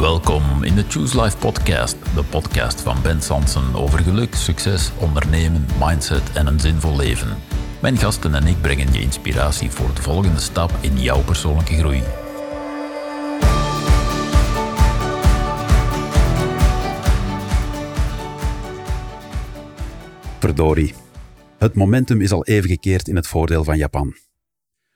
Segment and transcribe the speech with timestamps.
[0.00, 5.66] Welkom in de Choose Life podcast, de podcast van Ben Sansen over geluk, succes, ondernemen,
[5.80, 7.36] mindset en een zinvol leven.
[7.82, 12.02] Mijn gasten en ik brengen je inspiratie voor de volgende stap in jouw persoonlijke groei.
[20.38, 20.94] Verdorie.
[21.58, 24.14] Het momentum is al even gekeerd in het voordeel van Japan.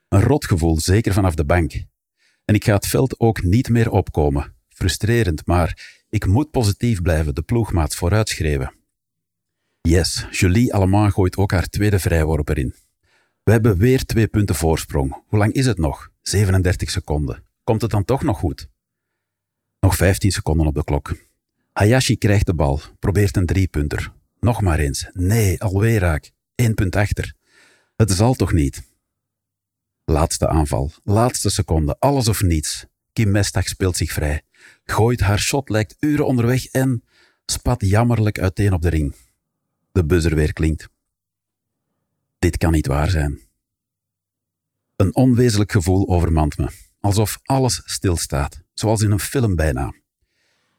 [0.09, 1.73] Een rotgevoel, zeker vanaf de bank.
[2.45, 4.54] En ik ga het veld ook niet meer opkomen.
[4.75, 8.75] Frustrerend, maar ik moet positief blijven, de ploegmaats vooruitschreeuwen.
[9.81, 12.75] Yes, Julie Allemand gooit ook haar tweede vrijworp erin.
[13.43, 15.23] We hebben weer twee punten voorsprong.
[15.27, 16.11] Hoe lang is het nog?
[16.23, 17.45] 37 seconden.
[17.65, 18.68] Komt het dan toch nog goed?
[19.81, 21.17] Nog 15 seconden op de klok.
[21.73, 24.13] Hayashi krijgt de bal, probeert een driepunter.
[24.41, 25.11] Nog maar eens.
[25.13, 26.31] Nee, alweer raak.
[26.54, 27.35] Eén punt achter.
[27.96, 28.82] Het zal toch niet?
[30.04, 30.93] Laatste aanval.
[31.03, 31.96] Laatste seconde.
[31.99, 32.87] Alles of niets.
[33.12, 34.44] Kim Mestag speelt zich vrij.
[34.85, 37.05] Gooit haar shot, lijkt uren onderweg en
[37.47, 39.15] spat jammerlijk uiteen op de ring.
[39.93, 40.89] De buzzer weer klinkt.
[42.39, 43.41] Dit kan niet waar zijn.
[44.97, 46.69] Een onwezenlijk gevoel overmand me.
[47.01, 48.63] Alsof alles stilstaat.
[48.75, 49.95] Zoals in een film bijna.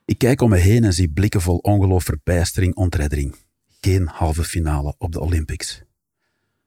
[0.05, 3.35] Ik kijk om me heen en zie blikken vol ongeloof, verbijstering, ontreddering.
[3.81, 5.81] Geen halve finale op de Olympics.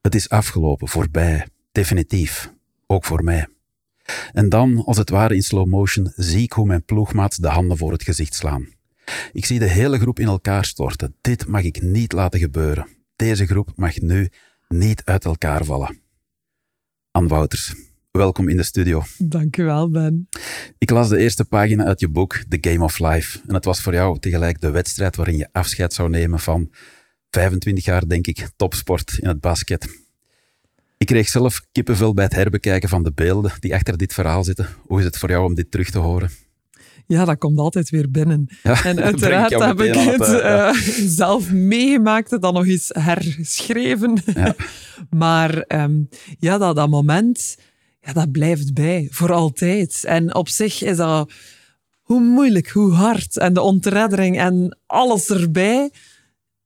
[0.00, 2.52] Het is afgelopen, voorbij, definitief.
[2.86, 3.48] Ook voor mij.
[4.32, 7.76] En dan, als het ware in slow motion, zie ik hoe mijn ploegmaats de handen
[7.76, 8.68] voor het gezicht slaan.
[9.32, 11.14] Ik zie de hele groep in elkaar storten.
[11.20, 12.86] Dit mag ik niet laten gebeuren.
[13.16, 14.28] Deze groep mag nu
[14.68, 16.00] niet uit elkaar vallen.
[17.10, 17.74] Anne Wouters,
[18.10, 19.02] welkom in de studio.
[19.18, 20.28] Dankjewel, Ben.
[20.78, 23.40] Ik las de eerste pagina uit je boek The Game of Life.
[23.46, 26.70] En het was voor jou tegelijk de wedstrijd waarin je afscheid zou nemen van
[27.30, 30.07] 25 jaar, denk ik, topsport in het basket.
[30.98, 34.68] Ik kreeg zelf kippenvel bij het herbekijken van de beelden die achter dit verhaal zitten.
[34.86, 36.30] Hoe is het voor jou om dit terug te horen?
[37.06, 38.46] Ja, dat komt altijd weer binnen.
[38.62, 40.72] Ja, en uiteraard heb ik het het, eh,
[41.06, 44.22] zelf meegemaakt en dan nog eens herschreven.
[44.34, 44.54] Ja.
[45.24, 46.02] maar ehm,
[46.38, 47.56] ja, dat, dat moment,
[48.00, 50.04] ja, dat blijft bij, voor altijd.
[50.04, 51.32] En op zich is dat
[52.02, 55.90] hoe moeilijk, hoe hard en de ontreddering en alles erbij,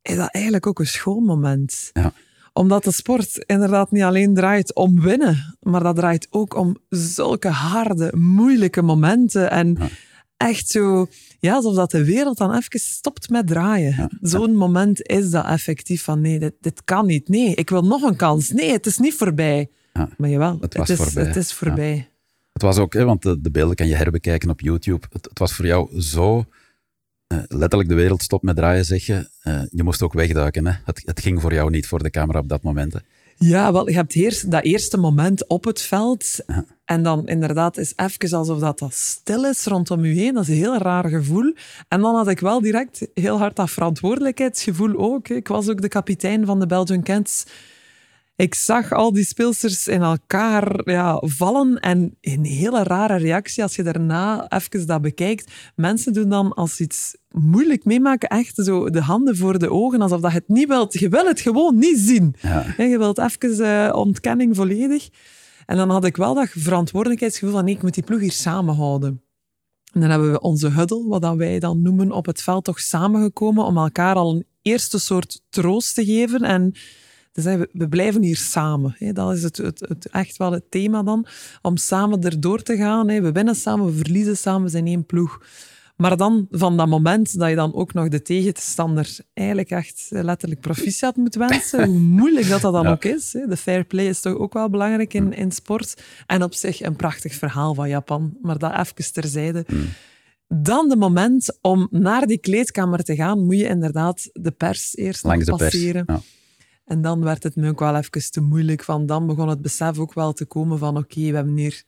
[0.02, 1.90] is dat eigenlijk ook een schoon moment.
[1.92, 2.12] Ja.
[2.52, 7.48] Omdat de sport inderdaad niet alleen draait om winnen, maar dat draait ook om zulke
[7.48, 9.50] harde, moeilijke momenten.
[9.50, 9.88] En Ja.
[10.36, 11.06] echt zo,
[11.40, 13.94] ja, alsof dat de wereld dan even stopt met draaien.
[13.96, 14.10] Ja.
[14.20, 17.28] Zo'n moment is dat effectief van nee, dit, dit kan niet.
[17.28, 18.50] Nee, ik wil nog een kans.
[18.50, 19.70] Nee, het is niet voorbij.
[19.92, 20.08] Ja.
[20.16, 21.24] Maar jawel, Het het, was is, voorbij.
[21.24, 22.08] Het is voorbij.
[22.52, 25.06] Het was ook, hè, want de, de beelden kan je herbekijken op YouTube.
[25.10, 26.44] Het, het was voor jou zo...
[27.32, 29.28] eh, letterlijk de wereld stopt met draaien, zeg je.
[29.42, 30.66] Eh, je moest ook wegduiken.
[30.66, 30.72] Hè?
[30.84, 32.92] Het, het ging voor jou niet voor de camera op dat moment.
[32.92, 32.98] Hè?
[33.36, 36.38] Ja, wel, je hebt eerst dat eerste moment op het veld.
[36.46, 36.64] Ja.
[36.84, 40.34] En dan inderdaad is even alsof dat, dat stil is rondom je heen.
[40.34, 41.54] Dat is een heel raar gevoel.
[41.88, 45.28] En dan had ik wel direct heel hard dat verantwoordelijkheidsgevoel ook.
[45.28, 47.44] Ik was ook de kapitein van de Belgian Cats.
[48.42, 53.76] Ik zag al die speelsters in elkaar ja, vallen en een hele rare reactie als
[53.76, 55.52] je daarna even dat bekijkt.
[55.76, 60.20] Mensen doen dan als iets moeilijk meemaken echt zo de handen voor de ogen, alsof
[60.20, 60.98] dat je het niet wilt.
[60.98, 62.34] Je wil het gewoon niet zien.
[62.40, 62.74] Ja.
[62.76, 65.08] Je wilt even eh, ontkenning volledig.
[65.66, 69.22] En dan had ik wel dat verantwoordelijkheidsgevoel van nee, ik moet die ploeg hier samenhouden.
[69.92, 72.80] En dan hebben we onze huddle, wat dat wij dan noemen, op het veld toch
[72.80, 76.42] samengekomen om elkaar al een eerste soort troost te geven.
[76.42, 76.74] En
[77.32, 78.94] te zeggen, we, we blijven hier samen.
[78.98, 79.12] Hè.
[79.12, 81.26] Dat is het, het, het, echt wel het thema dan,
[81.62, 83.08] om samen erdoor te gaan.
[83.08, 83.20] Hè.
[83.20, 85.40] We winnen samen, we verliezen samen, we zijn één ploeg.
[85.96, 90.60] Maar dan, van dat moment dat je dan ook nog de tegenstander eigenlijk echt letterlijk
[90.60, 92.90] proficiat moet wensen, hoe moeilijk dat dat dan Ja.
[92.90, 93.32] ook is.
[93.32, 93.46] Hè.
[93.46, 96.02] De fair play is toch ook wel belangrijk in, in sport.
[96.26, 99.66] En op zich een prachtig verhaal van Japan, maar dat even terzijde.
[100.48, 105.22] Dan de moment om naar die kleedkamer te gaan, moet je inderdaad de pers eerst
[105.22, 105.48] de pers.
[105.48, 106.04] passeren.
[106.06, 106.20] Ja.
[106.84, 108.84] En dan werd het me ook wel even te moeilijk.
[108.84, 111.82] Van dan begon het besef ook wel te komen van oké, we hebben hier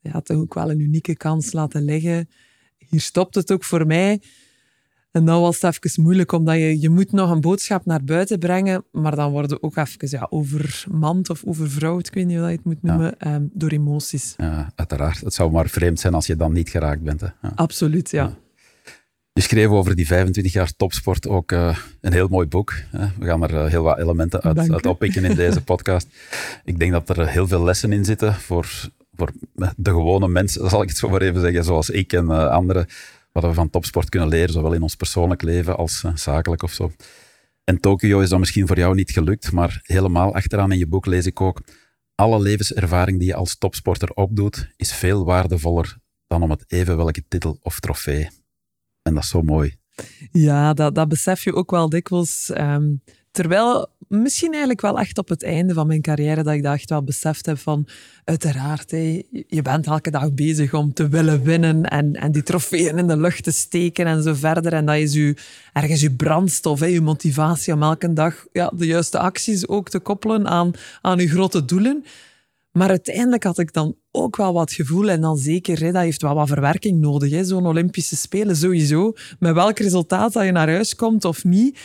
[0.00, 2.28] ja, toch ook wel een unieke kans laten liggen.
[2.78, 4.20] Hier stopt het ook voor mij.
[5.10, 8.38] En dan was het even moeilijk, omdat je, je moet nog een boodschap naar buiten
[8.38, 12.52] brengen, maar dan worden ook even ja, overmand of overvrouwd, ik weet niet hoe je
[12.52, 14.34] het moet noemen, ehm, door emoties.
[14.36, 15.20] Ja, uiteraard.
[15.20, 17.20] Het zou maar vreemd zijn als je dan niet geraakt bent.
[17.20, 17.26] Hè?
[17.42, 17.52] Ja.
[17.54, 18.38] Absoluut, ja.
[19.32, 22.74] Je schreef over die 25 jaar topsport ook eh, een heel mooi boek.
[22.90, 23.06] Hè?
[23.18, 24.72] We gaan er eh, heel wat elementen uit, Dank u.
[24.72, 26.06] uit oppikken in deze podcast.
[26.64, 28.66] Ik denk dat er heel veel lessen in zitten voor,
[29.12, 29.32] voor
[29.76, 32.86] de gewone mensen, zal ik het zo maar even zeggen, zoals ik en eh, anderen,
[33.32, 36.72] wat we van topsport kunnen leren, zowel in ons persoonlijk leven als eh, zakelijk of
[36.72, 36.92] zo.
[37.64, 41.06] En Tokio is dan misschien voor jou niet gelukt, maar helemaal achteraan in je boek
[41.06, 41.60] lees ik ook,
[42.14, 47.24] alle levenservaring die je als topsporter opdoet, is veel waardevoller dan om het even welke
[47.28, 48.28] titel of trofee
[49.02, 49.78] En dat is zo mooi.
[50.32, 52.50] Ja, dat, dat besef je ook wel dikwijls.
[52.50, 52.94] Ehm,
[53.30, 56.90] terwijl misschien eigenlijk wel echt op het einde van mijn carrière dat ik dat echt
[56.90, 57.88] wel beseft heb van
[58.24, 62.98] uiteraard, hé, je bent elke dag bezig om te willen winnen en, en die trofeeën
[62.98, 64.72] in de lucht te steken en zo verder.
[64.72, 65.36] En dat is je,
[65.72, 70.48] ergens je brandstof, je motivatie om elke dag ja, de juiste acties ook te koppelen
[70.48, 70.70] aan,
[71.00, 72.04] aan je grote doelen.
[72.72, 75.10] Maar uiteindelijk had ik dan ook wel wat gevoel.
[75.10, 77.46] En dan zeker, hè, dat heeft wel wat verwerking nodig.
[77.46, 79.12] Zo'n Olympische Spelen sowieso.
[79.38, 81.78] Met welk resultaat dat je naar huis komt of niet.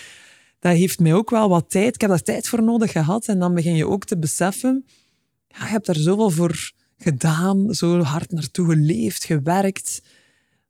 [0.59, 1.95] Dat heeft mij ook wel wat tijd.
[1.95, 3.27] Ik heb daar tijd voor nodig gehad.
[3.27, 4.85] En dan begin je ook te beseffen.
[5.47, 7.73] Ja, je hebt daar zoveel voor gedaan.
[7.73, 10.01] Zo hard naartoe geleefd, gewerkt.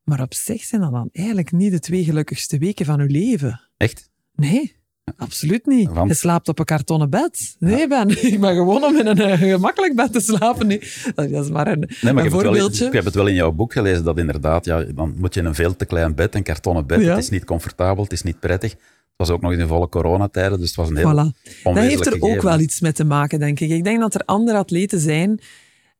[0.03, 3.61] Maar op zich zijn dat dan eigenlijk niet de twee gelukkigste weken van je leven.
[3.77, 4.09] Echt?
[4.35, 4.75] Nee.
[5.17, 5.89] Absoluut niet.
[5.89, 7.55] Want- Je slaapt op een kartonnen bed.
[7.59, 8.09] Nee, ben.
[8.33, 10.67] Ik ben gewoon om in een eh, gemakkelijk bed te slapen.
[10.67, 10.79] Nee.
[11.15, 12.85] Dat is maar een, Nee, maar een ik heb, het wel, voorbeeldje.
[12.85, 15.45] ik heb het wel in jouw boek gelezen dat inderdaad, ja, dan moet je in
[15.45, 17.01] een veel te klein bed, een kartonnen bed.
[17.01, 17.09] Ja.
[17.09, 18.71] Het is niet comfortabel, het is niet prettig.
[18.71, 21.63] Het was ook nog in de volle coronatijden, dus het was een heel Voilà.
[21.63, 23.69] Dat heeft er ook wel iets mee te maken, denk ik.
[23.69, 25.39] Ik denk dat er andere atleten zijn.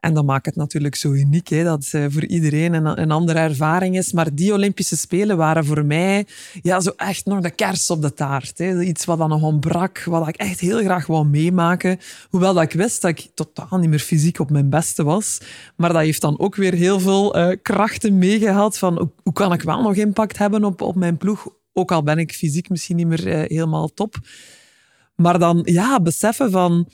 [0.06, 3.40] En dat maakt het natuurlijk zo uniek, hè, dat het voor iedereen een, een andere
[3.40, 4.12] ervaring is.
[4.12, 6.28] Maar die Olympische Spelen waren voor mij
[6.62, 8.57] ja, zo echt nog de kers op de taart.
[8.57, 8.81] Hè.
[8.81, 12.00] Iets wat dan nog ontbrak, wat ik echt heel graag wou meemaken.
[12.30, 15.42] Hoewel dat ik wist dat ik totaal niet meer fysiek op mijn beste was.
[15.75, 19.54] Maar dat heeft dan ook weer heel veel eh, krachten meegehad van hoe, hoe kan
[19.54, 21.48] ik wel nog impact hebben op, op mijn ploeg.
[21.74, 24.16] Ook al ben ik fysiek misschien niet meer eh, helemaal top.
[25.16, 26.88] Maar dan ja, beseffen van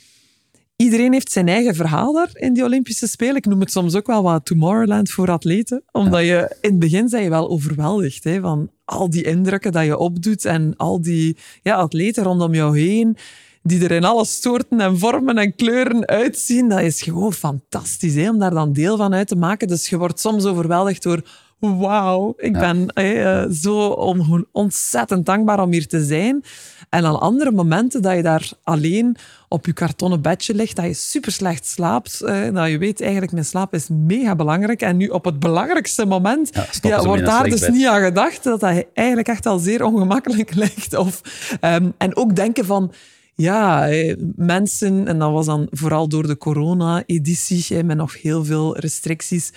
[0.82, 3.36] iedereen heeft zijn eigen verhaal daar in die Olympische Spelen.
[3.36, 5.84] Ik noem het soms ook wel wat Tomorrowland voor atleten.
[5.92, 9.86] Omdat je in het begin zijn je wel overweldigd hè, van al die indrukken dat
[9.86, 13.18] je opdoet en al die ja, atleten rondom jou heen.
[13.64, 16.70] Die er in alle soorten en vormen en kleuren uitzien.
[16.70, 19.68] Dat is gewoon fantastisch hè, om daar dan deel van uit te maken.
[19.68, 21.24] Dus je wordt soms overweldigd door
[21.62, 26.44] wauw, ik ben eh, zo on- ontzettend dankbaar om hier te zijn.
[26.90, 29.16] En aan andere momenten dat je daar alleen
[29.50, 33.32] op je kartonnen bedje ligt, dat je super slecht slaapt, eh, dat je weet eigenlijk
[33.32, 34.82] mijn slaap is mega belangrijk.
[34.82, 36.50] En nu op het belangrijkste moment
[36.82, 37.72] Ja, wordt daar dus bed.
[37.72, 40.96] niet aan gedacht, dat dat eigenlijk echt al zeer ongemakkelijk lijkt.
[40.96, 41.22] Of,
[41.62, 42.92] ehm, en ook denken van,
[43.36, 48.78] ja, eh, mensen, en dat was dan vooral door de corona-editie, met nog heel veel
[48.78, 49.52] restricties,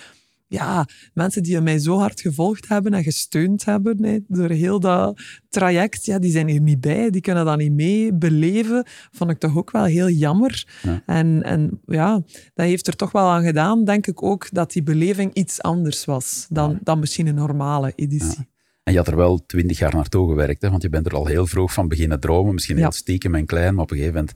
[0.47, 5.21] ja, mensen die mij zo hard gevolgd hebben en gesteund hebben hè, door heel dat
[5.49, 8.85] traject, ja, die zijn hier niet bij, die kunnen dat niet mee beleven.
[9.11, 10.67] Vond ik toch ook wel heel jammer.
[10.81, 11.01] Ja.
[11.05, 12.21] En, en ja,
[12.53, 16.05] dat heeft er toch wel aan gedaan, denk ik ook, dat die beleving iets anders
[16.05, 18.53] was dan, dan misschien een normale editie.
[18.83, 20.69] En je had er wel twintig jaar naartoe gewerkt, hè?
[20.69, 22.53] want je bent er al heel vroeg van beginnen dromen.
[22.53, 24.35] Misschien heel stiekem en klein, maar op een gegeven moment...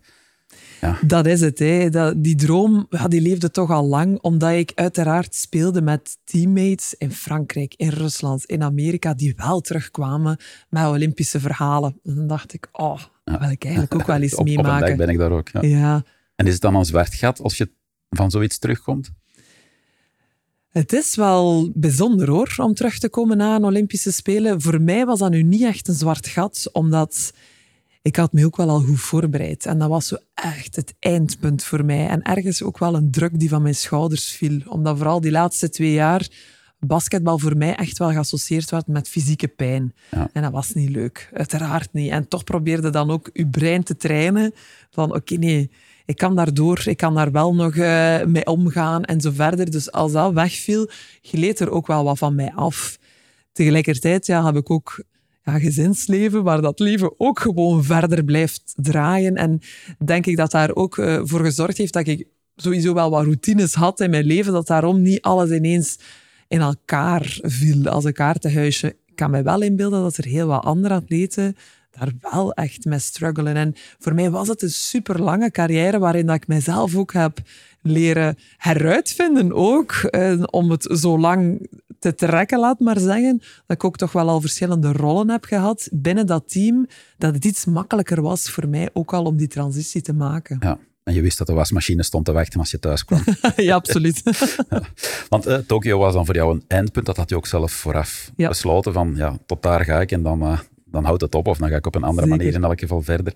[1.02, 1.60] Dat is het.
[1.60, 1.90] Hè.
[1.90, 6.94] Dat, die droom ja, die leefde toch al lang, omdat ik uiteraard speelde met teammates
[6.98, 10.38] in Frankrijk, in Rusland, in Amerika, die wel terugkwamen
[10.70, 12.00] met Olympische verhalen.
[12.04, 14.56] En dan dacht ik, oh, dat wil ik eigenlijk ook wel eens op, op een
[14.56, 14.98] dag meemaken.
[14.98, 15.50] ben ik daar ook.
[15.50, 15.62] Ja.
[15.62, 16.04] Ja.
[16.36, 17.72] En is het dan een zwart gat als je
[18.10, 19.12] van zoiets terugkomt?
[20.70, 24.62] Het is wel bijzonder hoor, om terug te komen na een Olympische Spelen.
[24.62, 27.34] Voor mij was dat nu niet echt een zwart gat, omdat
[28.02, 29.66] ik had me ook wel al goed voorbereid.
[29.66, 32.08] En dat was zo echt het eindpunt voor mij.
[32.08, 34.62] En ergens ook wel een druk die van mijn schouders viel.
[34.66, 36.28] Omdat vooral die laatste twee jaar
[36.80, 39.94] basketbal voor mij echt wel geassocieerd werd met fysieke pijn.
[40.12, 40.30] Ja.
[40.34, 42.12] En dat was niet leuk, uiteraard niet.
[42.12, 44.54] En toch probeerde dan ook uw brein te trainen
[44.90, 45.72] van oké, nee,
[46.06, 49.72] ik kan daardoor, ik kan daar wel nog eh, mee omgaan en zo verder.
[49.72, 50.90] Dus als dat wegviel,
[51.22, 53.00] gleed er ook wel wat van mij af.
[53.52, 55.04] Tegelijkertijd ja, heb ik ook
[55.52, 59.36] gezinsleven, waar dat leven ook gewoon verder blijft draaien.
[59.36, 59.60] En
[60.06, 63.74] denk ik dat daar ook eh, voor gezorgd heeft dat ik sowieso wel wat routines
[63.74, 66.00] had in mijn leven, dat daarom niet alles ineens
[66.48, 68.88] in elkaar viel als een kaartenhuisje.
[68.88, 71.56] Ik kan me wel inbeelden dat er heel wat andere atleten
[71.92, 73.56] daar wel echt mee struggelen.
[73.56, 77.40] En voor mij was het een super lange carrière waarin dat ik mezelf ook heb
[77.82, 79.92] leren heruitvinden ook.
[79.92, 81.68] eh, om het zo lang
[82.00, 83.38] te trekken, laat maar zeggen.
[83.38, 86.88] Dat ik ook toch wel al verschillende rollen heb gehad binnen dat team.
[87.18, 90.58] Dat het iets makkelijker was voor mij ook al om die transitie te maken.
[90.62, 90.78] Ja.
[91.04, 93.22] En je wist dat de wasmachine stond te wachten als je thuis kwam.
[93.56, 94.22] ja, absoluut.
[95.30, 97.06] Want eh, Tokio was dan voor jou een eindpunt.
[97.06, 98.48] Dat had je ook zelf vooraf Ja.
[98.48, 98.94] besloten.
[98.94, 101.48] Van ja, tot daar ga ik en dan, eh, dan houdt het op.
[101.48, 102.38] Of dan ga ik op een andere Zeker.
[102.44, 103.34] manier in elk geval verder.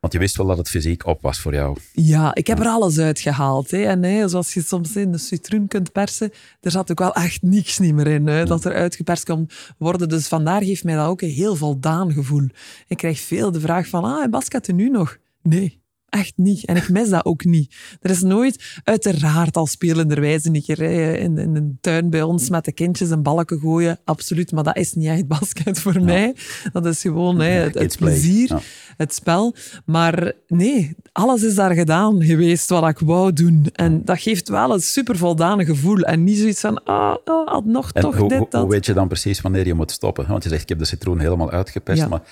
[0.00, 1.76] Want je wist wel dat het fysiek op was voor jou.
[1.92, 3.70] Ja, ik heb er alles uitgehaald.
[3.70, 3.82] Hè.
[3.82, 6.30] En hè, zoals je soms in de citroen kunt persen,
[6.60, 8.26] er zat ook wel echt niks niet meer in.
[8.26, 10.08] Hè, dat er uitgeperst kon worden.
[10.08, 12.46] Dus vandaar geeft mij dat ook een heel voldaan gevoel.
[12.86, 15.18] Ik krijg veel de vraag van, ah, en Bas, nu nog?
[15.42, 15.79] Nee.
[16.10, 16.64] Echt niet.
[16.64, 17.74] En ik mis dat ook niet.
[18.00, 22.50] Er is nooit, uiteraard al spelenderwijze een keer hè, in, in de tuin bij ons
[22.50, 23.98] met de kindjes een balken gooien.
[24.04, 24.52] Absoluut.
[24.52, 26.34] Maar dat is niet echt basket voor mij.
[26.72, 28.60] Dat is gewoon hè, het, het plezier, ja.
[28.96, 29.54] het spel.
[29.84, 33.66] Maar nee, alles is daar gedaan geweest wat ik wou doen.
[33.72, 36.00] En dat geeft wel een super voldane gevoel.
[36.00, 38.62] En niet zoiets van, ah, oh, had nog en toch hoe, dit, dat.
[38.62, 40.26] Hoe weet je dan precies wanneer je moet stoppen?
[40.28, 42.08] Want je zegt, ik heb de citroen helemaal uitgeperst, Ja.
[42.08, 42.22] maar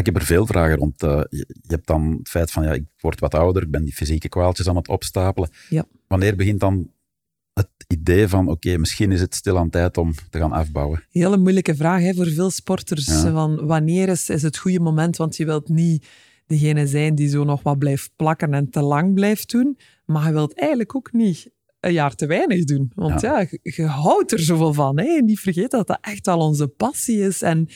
[0.00, 1.02] ik heb er veel vragen rond.
[1.02, 3.94] Eh, je, hebt dan het feit van, ja, ik word wat ouder, ik ben die
[3.94, 5.50] fysieke kwaaltjes aan het opstapelen.
[5.68, 5.84] Ja.
[6.08, 6.90] Wanneer begint dan
[7.52, 11.04] het idee van, oké, misschien is het stil aan tijd om te gaan afbouwen?
[11.10, 13.06] Hele moeilijke vraag hè, voor veel sporters.
[13.06, 13.30] Ja.
[13.32, 15.16] Van wanneer is, is het goede moment?
[15.16, 16.06] Want je wilt niet
[16.46, 19.78] degene zijn die zo nog wat blijft plakken en te lang blijft doen.
[20.04, 21.50] Maar je wilt eigenlijk ook niet
[21.80, 22.92] een jaar te weinig doen.
[22.94, 24.98] Want ja, je, je houdt er zoveel van.
[24.98, 25.16] Hè?
[25.16, 27.42] En niet vergeet dat dat echt wel onze passie is.
[27.42, 27.68] En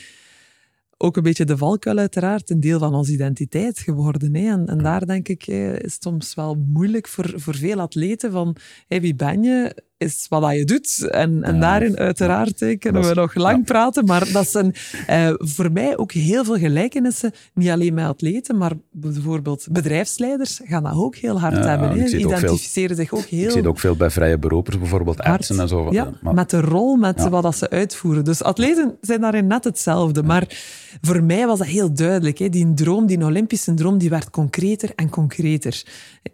[1.02, 4.34] ook een beetje de valkuil uiteraard, een deel van onze identiteit geworden.
[4.34, 4.50] Hè?
[4.50, 8.56] En, en daar denk ik, is het soms wel moeilijk voor, voor veel atleten van
[8.86, 11.08] hey, wie ben je, is wat dat je doet.
[11.10, 11.60] En, en Ja.
[11.60, 13.62] daarin uiteraard kunnen we nog lang ja.
[13.64, 14.74] praten, maar dat zijn
[15.06, 20.82] eh, voor mij ook heel veel gelijkenissen, niet alleen met atleten, maar bijvoorbeeld bedrijfsleiders gaan
[20.82, 22.08] dat ook heel hard hebben.
[22.08, 25.60] veel- Identificeren zich ook heel Ik zie het ook veel bij vrije beroepers, bijvoorbeeld artsen
[25.60, 25.88] en zo.
[25.92, 28.24] Ja, Maar- met de rol, met wat dat ze uitvoeren.
[28.24, 30.22] Dus atleten zijn daarin net hetzelfde.
[30.22, 30.58] Maar
[31.00, 32.52] voor mij was dat heel duidelijk.
[32.52, 35.82] Die droom, die Olympische droom, die werd concreter en concreter.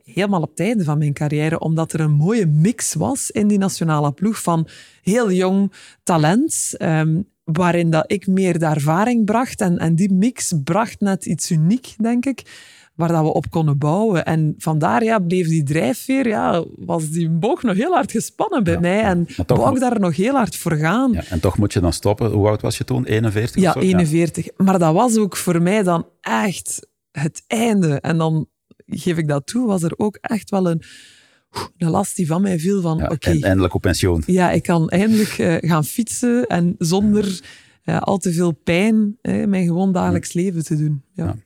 [0.05, 3.56] Helemaal op het einde van mijn carrière, omdat er een mooie mix was in die
[3.59, 4.69] nationale ploeg van
[5.03, 5.73] heel jong
[6.03, 9.61] talent, ehm, waarin dat ik meer de ervaring bracht.
[9.61, 12.43] En, en die mix bracht net iets uniek, denk ik
[12.95, 14.25] waar dat we op konden bouwen.
[14.25, 18.73] En vandaar ja, bleef die drijfveer, ja, was die boog nog heel hard gespannen bij
[18.73, 19.01] Ja, mij.
[19.03, 21.13] En wou ik daar nog heel hard voor gaan.
[21.13, 22.31] ja, en toch moet je dan stoppen.
[22.31, 23.05] Hoe oud was je toen?
[23.05, 23.89] 41 Ja, of zo?
[23.89, 24.49] 41.
[24.57, 28.01] Maar dat was ook voor mij dan echt het einde.
[28.01, 28.47] En dan
[28.87, 30.83] geef ik dat toe, was er ook echt wel een,
[31.79, 34.23] een last die van mij viel van, Ja, oké, eindelijk op pensioen.
[34.27, 37.41] ja, ik kan eindelijk eh, gaan fietsen en zonder
[37.85, 41.03] eh, al te veel pijn eh, mijn gewoon dagelijks leven te doen.
[41.13, 41.25] Ja.
[41.25, 41.37] Ja.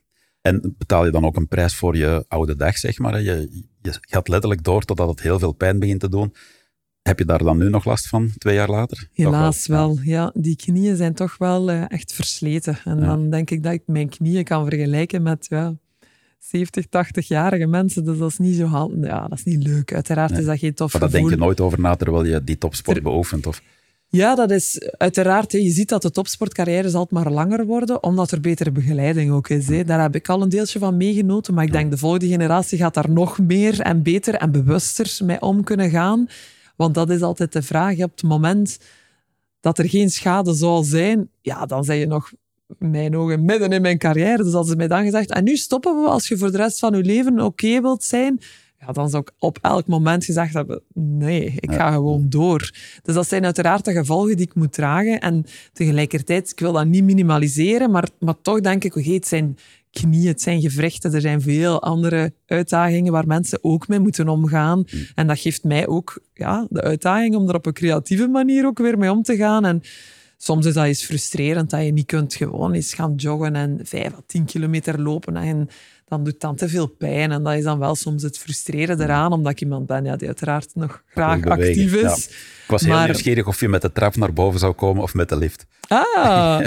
[0.40, 3.22] En betaal je dan ook een prijs voor je oude dag, zeg maar?
[3.22, 6.34] Je, je gaat letterlijk door totdat het heel veel pijn begint te doen.
[7.02, 9.08] Heb je daar dan nu nog last van, twee jaar later?
[9.12, 9.98] Helaas wel.
[10.02, 12.78] Ja, die knieën zijn toch wel echt versleten.
[12.84, 13.06] En Ja.
[13.06, 15.74] dan denk ik dat ik mijn knieën kan vergelijken met ja,
[16.40, 18.04] 70, 80-jarige mensen.
[18.04, 19.94] Dus dat is niet zo haal- Ja, dat is niet leuk.
[19.94, 20.40] Uiteraard Nee.
[20.40, 23.02] is dat geen tof Maar daar denk je nooit over na terwijl je die topsport
[23.02, 23.46] beoefent.
[23.46, 23.62] Of,
[24.12, 25.52] Ja, dat is uiteraard.
[25.52, 29.68] Je ziet dat de topsportcarrières altijd maar langer worden, omdat er betere begeleiding ook is.
[29.68, 29.84] Hè.
[29.84, 32.94] Daar heb ik al een deeltje van meegenoten, maar ik denk de volgende generatie gaat
[32.94, 36.26] daar nog meer en beter en bewuster mee om kunnen gaan.
[36.76, 37.98] Want dat is altijd de vraag.
[37.98, 38.78] Op het moment
[39.60, 42.32] dat er geen schade zou zijn, ja, dan zijn je nog
[42.78, 44.42] mijn ogen midden in mijn carrière.
[44.42, 46.78] Dus als ze mij dan gezegd, en nu stoppen we als je voor de rest
[46.78, 48.40] van je leven oké wilt zijn,
[48.80, 52.70] ja, dan zou ik op elk moment gezegd hebben, nee, ik ga gewoon door.
[53.02, 55.20] Dus dat zijn uiteraard de gevolgen die ik moet dragen.
[55.20, 59.56] En tegelijkertijd, ik wil dat niet minimaliseren, maar, maar toch denk ik, oké, het zijn
[59.90, 64.84] knieën, het zijn gewrichten, er zijn veel andere uitdagingen waar mensen ook mee moeten omgaan.
[65.14, 68.78] En dat geeft mij ook ja, de uitdaging om er op een creatieve manier ook
[68.78, 69.64] weer mee om te gaan.
[69.64, 69.82] En
[70.42, 74.12] soms is dat eens frustrerend dat je niet kunt gewoon eens gaan joggen en vijf
[74.12, 75.68] à tien kilometer lopen en
[76.04, 77.32] dan doet dan te veel pijn.
[77.32, 80.26] En dat is dan wel soms het frustreren eraan, omdat ik iemand ben ja, die
[80.26, 82.00] uiteraard nog graag actief is.
[82.00, 82.14] ja.
[82.14, 85.14] Ik was heel Maar- nieuwsgierig of je met de trap naar boven zou komen of
[85.14, 85.66] met de lift.
[85.88, 86.60] Ah,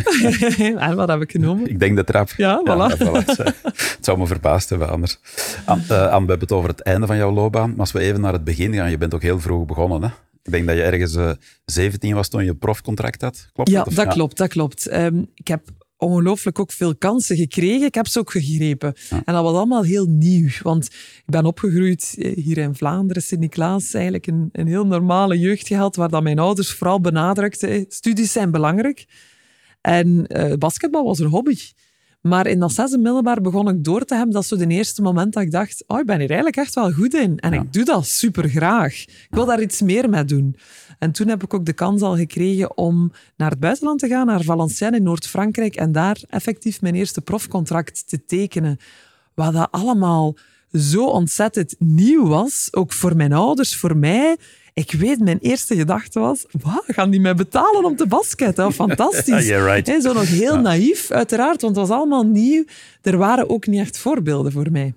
[0.58, 1.70] en wat heb ik genomen?
[1.70, 2.30] Ik denk de trap.
[2.38, 2.98] Ja, voilà.
[2.98, 5.20] Het zou me verbaasd hebben anders.
[5.66, 7.70] Anne, eh, Anne, we hebben het over het einde van jouw loopbaan.
[7.70, 10.04] Maar als we even naar het begin gaan, je bent ook heel vroeg begonnen.
[10.04, 10.10] Hè?
[10.44, 11.32] Ik denk dat je ergens eh
[11.66, 13.50] 17 was toen je profcontract had.
[13.54, 14.88] Klopt Ja, dat klopt, dat klopt.
[14.88, 17.86] Ehm, ik heb ongelooflijk ook veel kansen gekregen.
[17.88, 18.94] Ik heb ze ook gegrepen.
[19.10, 20.50] En dat was allemaal heel nieuw.
[20.62, 23.94] Want ik ben opgegroeid eh, hier in Vlaanderen, Sint-Niklaas.
[23.94, 27.70] Eigenlijk een, een heel normale jeugd gehad, waar dan mijn ouders vooral benadrukten.
[27.70, 29.06] eh, Studies zijn belangrijk.
[29.82, 31.56] En eh, basketbal was een hobby.
[32.24, 34.34] Maar in dat zesde middelbaar begon ik door te hebben.
[34.34, 36.74] Dat is zo de eerste moment dat ik dacht, oh, ik ben hier eigenlijk echt
[36.74, 37.40] wel goed in.
[37.40, 37.62] En Ja.
[37.62, 39.00] ik doe dat super graag.
[39.00, 40.56] Ik wil daar iets meer mee doen.
[41.00, 44.26] En toen heb ik ook de kans al gekregen om naar het buitenland te gaan,
[44.26, 48.78] naar Valenciennes in Noord-Frankrijk, en daar effectief mijn eerste profcontract te tekenen.
[49.34, 50.36] Wat dat allemaal
[50.72, 54.38] zo ontzettend nieuw was, ook voor mijn ouders, voor mij.
[54.74, 58.74] Ik weet, mijn eerste gedachte was, wat, gaan die mij betalen om te basketten?
[58.74, 59.46] Fantastisch.
[59.54, 60.04] Yeah, right.
[60.04, 62.64] Zo nog heel naïef, uiteraard, want het was allemaal nieuw.
[63.02, 64.94] Er waren ook niet echt voorbeelden voor mij.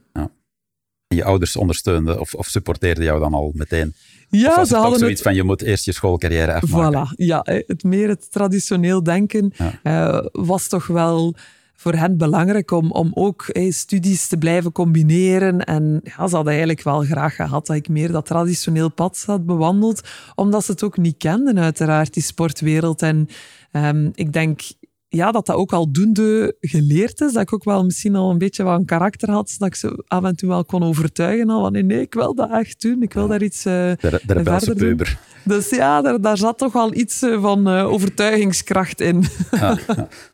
[1.09, 3.95] Je ouders ondersteunden of, of supporteerden jou dan al meteen?
[4.29, 5.29] Ja, ze hadden zoiets het...
[5.29, 7.09] van, je moet eerst je schoolcarrière afmaken?
[7.09, 9.79] Voilà, ja, het meer het traditioneel denken Ja.
[9.83, 11.35] eh, was toch wel
[11.77, 15.65] voor hen belangrijk om, om ook hey, studies te blijven combineren.
[15.65, 19.47] En ja, ze hadden eigenlijk wel graag gehad dat ik meer dat traditioneel pad had
[19.47, 20.01] bewandeld,
[20.35, 23.03] omdat ze het ook niet kenden, uiteraard, die sportwereld.
[23.03, 23.29] En
[23.73, 24.61] um, ik denk
[25.09, 27.33] ja, dat dat ook al doende geleerd is.
[27.33, 29.55] Dat ik ook wel misschien al een beetje wat een karakter had.
[29.59, 31.51] Dat ik ze af en toe wel kon overtuigen.
[31.51, 33.03] Al van nee, nee, ik wil dat echt doen.
[33.03, 35.01] Ik wil daar iets uh, de, de verder doen.
[35.47, 39.25] Dus ja, daar, daar zat toch wel iets eh, van uh, overtuigingskracht in.
[39.51, 39.79] Ja,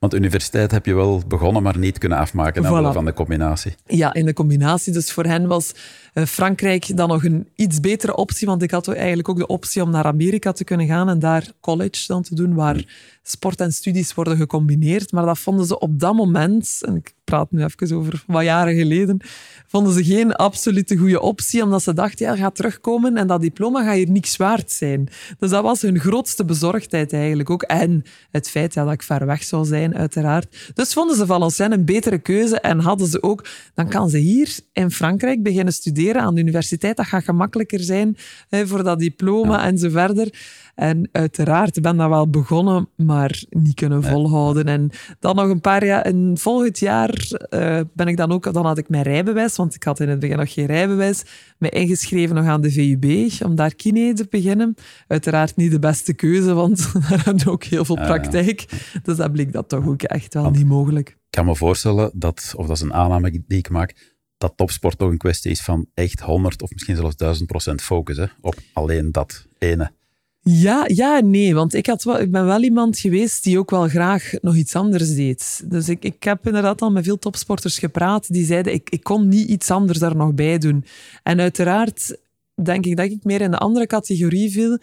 [0.00, 2.92] Want universiteit heb je wel begonnen, maar niet kunnen afmaken voilà.
[2.92, 3.74] van de combinatie.
[3.86, 4.92] Ja, in de combinatie.
[4.92, 5.72] Dus voor hen was
[6.12, 8.46] Frankrijk dan nog een iets betere optie.
[8.46, 11.52] Want ik had eigenlijk ook de optie om naar Amerika te kunnen gaan en daar
[11.60, 12.84] college dan te doen, waar...
[13.24, 15.12] Sport en studies worden gecombineerd.
[15.12, 18.74] Maar dat vonden ze op dat moment, en ik praat nu even over wat jaren
[18.74, 19.20] geleden,
[19.66, 23.84] vonden ze geen absolute goede optie, omdat ze dachten, ja, gaat terugkomen en dat diploma
[23.84, 25.08] gaat hier niks waard zijn.
[25.38, 27.62] Dus dat was hun grootste bezorgdheid eigenlijk ook.
[27.62, 30.72] En het feit dat ik ver weg zou zijn, uiteraard.
[30.74, 34.58] Dus vonden ze Valenciennes een betere keuze en hadden ze ook, dan kan ze hier
[34.72, 36.96] in Frankrijk beginnen studeren aan de universiteit.
[36.96, 38.16] Dat gaat gemakkelijker zijn
[38.48, 40.30] hè, voor dat diploma en zo verder.
[40.74, 44.66] En uiteraard ben dat wel begonnen, maar niet kunnen volhouden.
[44.66, 48.66] En dan nog een paar jaar, en volgend jaar uh, ben ik dan ook, dan
[48.66, 51.22] had ik mijn rijbewijs, want ik had in het begin nog geen rijbewijs,
[51.58, 54.74] me ingeschreven nog aan de VUB, om daar kine te beginnen.
[55.06, 58.64] Uiteraard niet de beste keuze, want daar hebben we ook heel veel praktijk.
[59.02, 61.08] Dus dat bleek dat toch ook echt wel niet mogelijk.
[61.08, 64.11] Ik kan me voorstellen dat, of dat is een aanname die ik maak,
[64.42, 68.16] dat topsport toch een kwestie is van echt 100 of misschien zelfs 1000 procent focus
[68.16, 69.92] hè, op alleen dat ene.
[70.40, 71.54] Ja, ja nee.
[71.54, 74.76] Want ik, had wel, ik ben wel iemand geweest die ook wel graag nog iets
[74.76, 75.62] anders deed.
[75.64, 79.28] Dus ik, ik heb inderdaad al met veel topsporters gepraat die zeiden ik, ik kon
[79.28, 80.84] niet iets anders daar nog bij doen.
[81.22, 82.16] En uiteraard
[82.62, 84.78] denk ik dat ik meer in de andere categorie viel.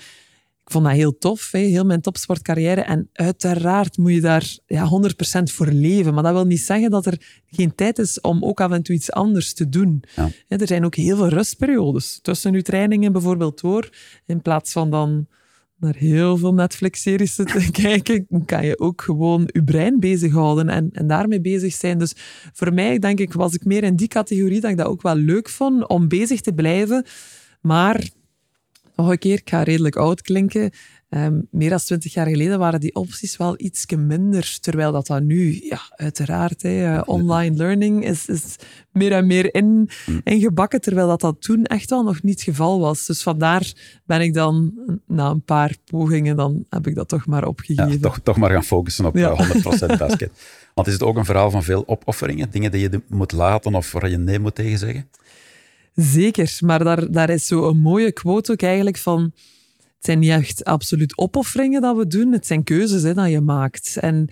[0.69, 2.81] Ik vond dat heel tof, heel mijn topsportcarrière.
[2.81, 4.89] En uiteraard moet je daar ja,
[5.39, 6.13] 100% voor leven.
[6.13, 8.95] Maar dat wil niet zeggen dat er geen tijd is om ook af en toe
[8.95, 10.03] iets anders te doen.
[10.15, 10.29] Ja.
[10.47, 13.89] er zijn ook heel veel rustperiodes tussen je trainingen bijvoorbeeld door.
[14.25, 15.27] In plaats van dan
[15.79, 21.07] naar heel veel Netflix-series te kijken, kan je ook gewoon je brein bezighouden en, en
[21.07, 21.97] daarmee bezig zijn.
[21.97, 22.13] Dus
[22.53, 25.15] voor mij, denk ik, was ik meer in die categorie dat ik dat ook wel
[25.15, 27.05] leuk vond om bezig te blijven.
[27.61, 28.09] Maar
[28.99, 30.71] nog een keer, ik ga redelijk oud klinken.
[31.09, 34.57] Um, meer dan twintig jaar geleden waren die opties wel iets minder.
[34.61, 38.55] Terwijl dat, dat nu, ja, uiteraard, hè, uh, online learning is, is
[38.91, 40.19] meer en meer in, hm.
[40.23, 40.81] ingebakken.
[40.81, 43.05] Terwijl dat, dat toen echt wel nog niet het geval was.
[43.05, 43.73] Dus vandaar
[44.05, 44.73] ben ik dan,
[45.07, 47.91] na een paar pogingen, dan heb ik dat toch maar opgegeven.
[47.91, 49.29] Ja, toch, toch maar gaan focussen op ja.
[49.29, 50.31] 100% eh, basket.
[50.73, 52.51] Want is het ook een verhaal van veel opofferingen?
[52.51, 55.09] Dingen die je moet laten of waar je nee moet tegen zeggen?
[55.93, 59.33] Zeker, maar daar, daar is zo een mooie quote ook eigenlijk van
[59.99, 62.31] het zijn niet echt absoluut opofferingen dat we doen.
[62.31, 63.97] Het zijn keuzes hè, dat je maakt.
[63.97, 64.29] En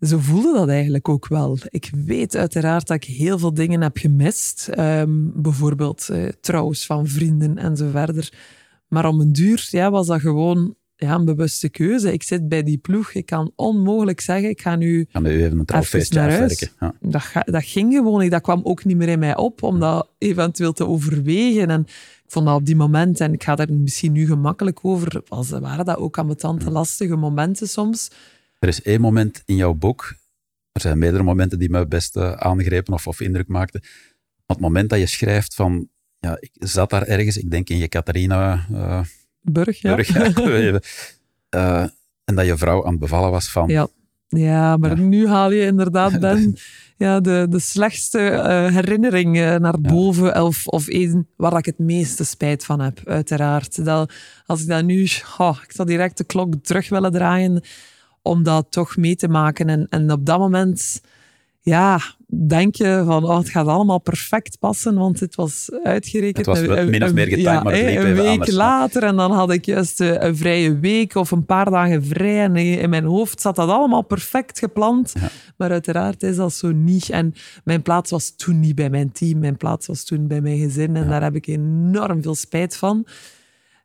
[0.00, 1.58] zo voelde dat eigenlijk ook wel.
[1.68, 4.70] Ik weet uiteraard dat ik heel veel dingen heb gemist.
[4.78, 8.32] Um, bijvoorbeeld uh, trouwens van vrienden en zo verder.
[8.88, 12.12] Maar om een duur ja, was dat gewoon ja, een bewuste keuze.
[12.12, 13.12] Ik zit bij die ploeg.
[13.12, 16.70] Ik kan onmogelijk zeggen, ik ga nu we even een trouwfeestje naar huis.
[16.80, 16.94] Ja.
[17.00, 18.30] Dat, dat ging gewoon niet.
[18.30, 21.70] Dat kwam ook niet meer in mij op om dat eventueel te overwegen.
[21.70, 21.80] En
[22.24, 25.50] ik vond dat op die moment, en ik ga daar misschien nu gemakkelijk over, was,
[25.50, 28.10] waren dat ook ambetante, lastige momenten soms.
[28.58, 30.14] Er is één moment in jouw boek,
[30.72, 33.80] er zijn meerdere momenten die me best uh, aangrepen of, of indruk maakten.
[34.46, 37.78] Op het moment dat je schrijft van, ja, ik zat daar ergens, ik denk in
[37.78, 38.66] je Catharina...
[38.72, 39.00] Uh,
[39.44, 39.94] Burg, ja.
[39.94, 40.80] Burg, ja
[41.54, 41.86] uh,
[42.28, 43.68] en dat je vrouw aan het bevallen was van...
[43.68, 43.88] Ja,
[44.28, 46.56] ja maar nu haal je inderdaad, Ben,
[46.96, 50.42] ja, de, de slechtste uh, herinnering uh, naar boven.
[50.42, 53.84] Of, of één waar ik het meeste spijt van heb, uiteraard.
[53.84, 54.12] Dat,
[54.46, 55.08] als ik dat nu...
[55.38, 57.62] Oh, ik zou direct de klok terug willen draaien
[58.22, 59.68] om dat toch mee te maken.
[59.68, 61.00] En, en op dat moment
[61.60, 62.00] ja,
[62.46, 66.46] denk je van oh, het gaat allemaal perfect passen, want het was uitgerekend.
[66.46, 69.52] Het was min of meer getimed, ja, maar het Een week later en dan had
[69.52, 73.40] ik juist eh, een vrije week of een paar dagen vrij en in mijn hoofd
[73.40, 75.12] zat dat allemaal perfect gepland.
[75.56, 77.10] Maar uiteraard is dat zo niet.
[77.10, 80.58] En mijn plaats was toen niet bij mijn team, mijn plaats was toen bij mijn
[80.58, 83.06] gezin en daar heb ik enorm veel spijt van.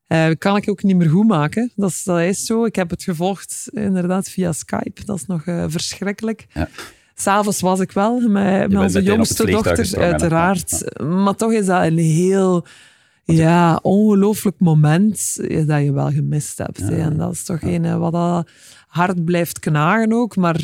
[0.08, 1.72] Uh, kan ik ook niet meer goed maken.
[1.76, 2.66] Dat is, dat is zo.
[2.66, 5.06] Ik heb het gevolgd inderdaad via Skype.
[5.06, 6.46] Dat is nog uh, verschrikkelijk.
[6.54, 6.70] Ja.
[7.22, 11.00] S'avonds was ik wel met, met onze jongste dochter, uiteraard.
[11.02, 12.66] Maar toch is dat een heel
[13.24, 15.36] ja, ongelooflijk moment
[15.68, 16.82] dat je wel gemist hebt.
[16.82, 18.50] En dat is toch een wat dat
[18.88, 20.36] hard blijft knagen ook.
[20.36, 20.60] Maar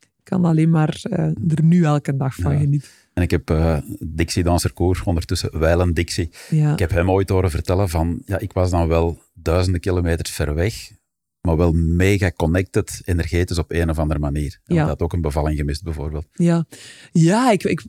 [0.00, 2.88] ik kan alleen maar uh, er nu elke dag van genieten.
[3.12, 6.30] En ik heb uh, Dixie Danserkoor, ondertussen Wijlen Dixie.
[6.50, 10.54] Ik heb hem ooit horen vertellen van, ja, ik was dan wel duizenden kilometers ver
[10.54, 10.90] weg,
[11.40, 14.60] maar wel mega connected, energetisch op een of andere manier.
[14.64, 14.86] Ja.
[14.86, 16.26] Dat ook een bevalling gemist, bijvoorbeeld.
[16.32, 16.66] Ja,
[17.12, 17.82] ja ik, ik,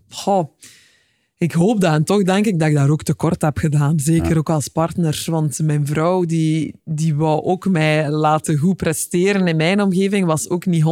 [1.38, 1.94] ik hoop dat.
[1.94, 4.00] En toch denk ik dat ik daar ook tekort heb gedaan.
[4.00, 5.24] Zeker ook als partner.
[5.26, 10.50] Want mijn vrouw, die, die wou ook mij laten goed presteren in mijn omgeving, was
[10.50, 10.84] ook niet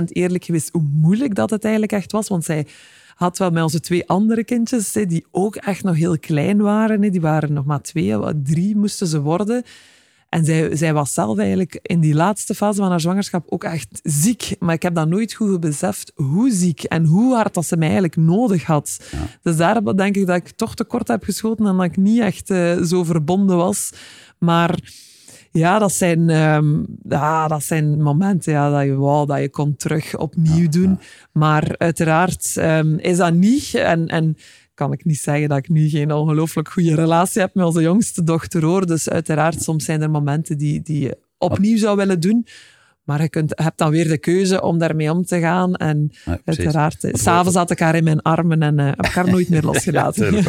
[0.00, 2.28] 100% eerlijk geweest hoe moeilijk dat het eigenlijk echt was.
[2.28, 2.66] Want zij
[3.14, 7.00] had wel met onze twee andere kindjes, die ook echt nog heel klein waren.
[7.00, 9.64] Die waren nog maar twee, drie moesten ze worden.
[10.28, 14.00] En zij, zij was zelf eigenlijk in die laatste fase van haar zwangerschap ook echt
[14.02, 14.56] ziek.
[14.58, 17.86] Maar ik heb dat nooit goed beseft hoe ziek en hoe hard dat ze mij
[17.86, 19.00] eigenlijk nodig had.
[19.42, 22.50] Dus daar denk ik dat ik toch tekort heb geschoten en dat ik niet echt
[22.50, 23.92] eh, zo verbonden was.
[24.38, 24.78] Maar
[25.50, 29.76] ja, dat zijn, ehm, ja, dat zijn momenten ja, dat je wou dat je kon
[29.76, 30.98] terug opnieuw doen.
[31.32, 33.74] Maar uiteraard ehm, is dat niet.
[33.74, 34.36] En, en
[34.78, 38.22] kan ik niet zeggen dat ik nu geen ongelooflijk goede relatie heb met onze jongste
[38.24, 38.86] dochter hoor.
[38.86, 42.46] Dus uiteraard, soms zijn er momenten die, die je opnieuw zou willen doen.
[43.08, 45.74] Maar je kunt, hebt dan weer de keuze om daarmee om te gaan.
[45.74, 49.12] En Ja, uiteraard, eh, s'avonds had ik haar in mijn armen en eh, heb ik
[49.12, 50.34] haar nooit meer losgelaten.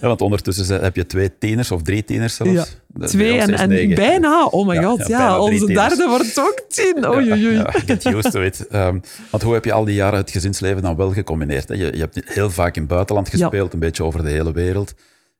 [0.00, 2.52] Ja, want ondertussen heb je twee tieners of drie tieners zelfs.
[2.52, 3.94] Ja, Twee en, is en negen.
[3.94, 7.08] bijna, oh my god, ja, onze derde wordt ook tien.
[7.08, 7.62] Oei, oei, oei.
[7.86, 8.66] Get used to it.
[9.30, 11.68] Want hoe heb je al die jaren het gezinsleven dan wel gecombineerd?
[11.68, 11.74] Hè?
[11.74, 14.94] Je, je hebt heel vaak in het buitenland gespeeld, een beetje over de hele wereld.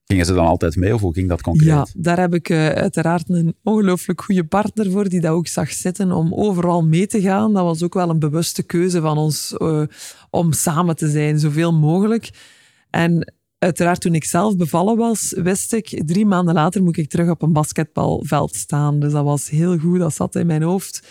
[0.07, 1.69] Gingen ze dan altijd mee of hoe ging dat concreet?
[1.69, 5.71] Ja, daar heb ik eh, uiteraard een ongelooflijk goede partner voor die dat ook zag
[5.71, 7.53] zitten om overal mee te gaan.
[7.53, 9.83] Dat was ook wel een bewuste keuze van ons eh,
[10.31, 12.31] om samen te zijn, zoveel mogelijk.
[12.91, 17.31] En uiteraard toen ik zelf bevallen was, wist ik, drie maanden later moet ik terug
[17.31, 19.01] op een basketbalveld staan.
[19.01, 21.07] Dus dat was heel goed, dat zat in mijn hoofd.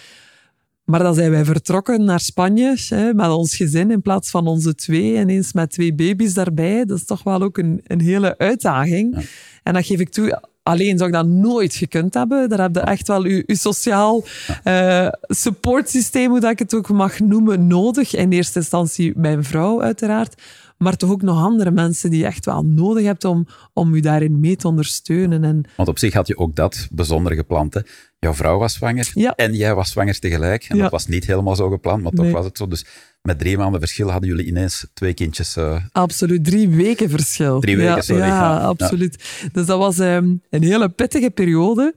[0.86, 4.76] Maar dan zijn wij vertrokken naar Spanje hè, met ons gezin in plaats van onze
[4.76, 5.15] twee.
[5.19, 6.86] Ineens met twee baby's daarbij.
[6.86, 9.28] Dat is toch wel ook een, een hele uitdaging.
[9.63, 10.41] En dat geef ik toe.
[10.63, 12.50] Alleen zou ik dat nooit gekund hebben.
[12.50, 14.24] Daar heb je echt wel je, je sociaal
[14.63, 18.15] eh, supportsysteem, hoe dat ik het ook mag noemen, nodig.
[18.15, 20.41] In eerste instantie mijn vrouw, uiteraard.
[20.77, 24.01] Maar toch ook nog andere mensen die je echt wel nodig hebt om, om je
[24.01, 25.43] daarin mee te ondersteunen.
[25.43, 27.73] En Want op zich had je ook dat bijzonder gepland.
[27.73, 27.79] Hè?
[28.19, 29.33] Jouw vrouw was zwanger Ja.
[29.35, 30.63] en jij was zwanger tegelijk.
[30.63, 30.81] En Ja.
[30.81, 32.67] dat was niet helemaal zo gepland, maar toch was het zo.
[32.67, 32.85] Dus
[33.21, 35.55] met drie maanden verschil hadden jullie ineens twee kindjes.
[35.55, 37.59] eh, Absoluut, drie weken verschil.
[37.59, 38.21] Drie weken, ja, sorry.
[38.21, 38.57] Ja, Ja.
[38.57, 39.23] absoluut.
[39.51, 41.95] Dus dat was ehm, een hele pittige periode,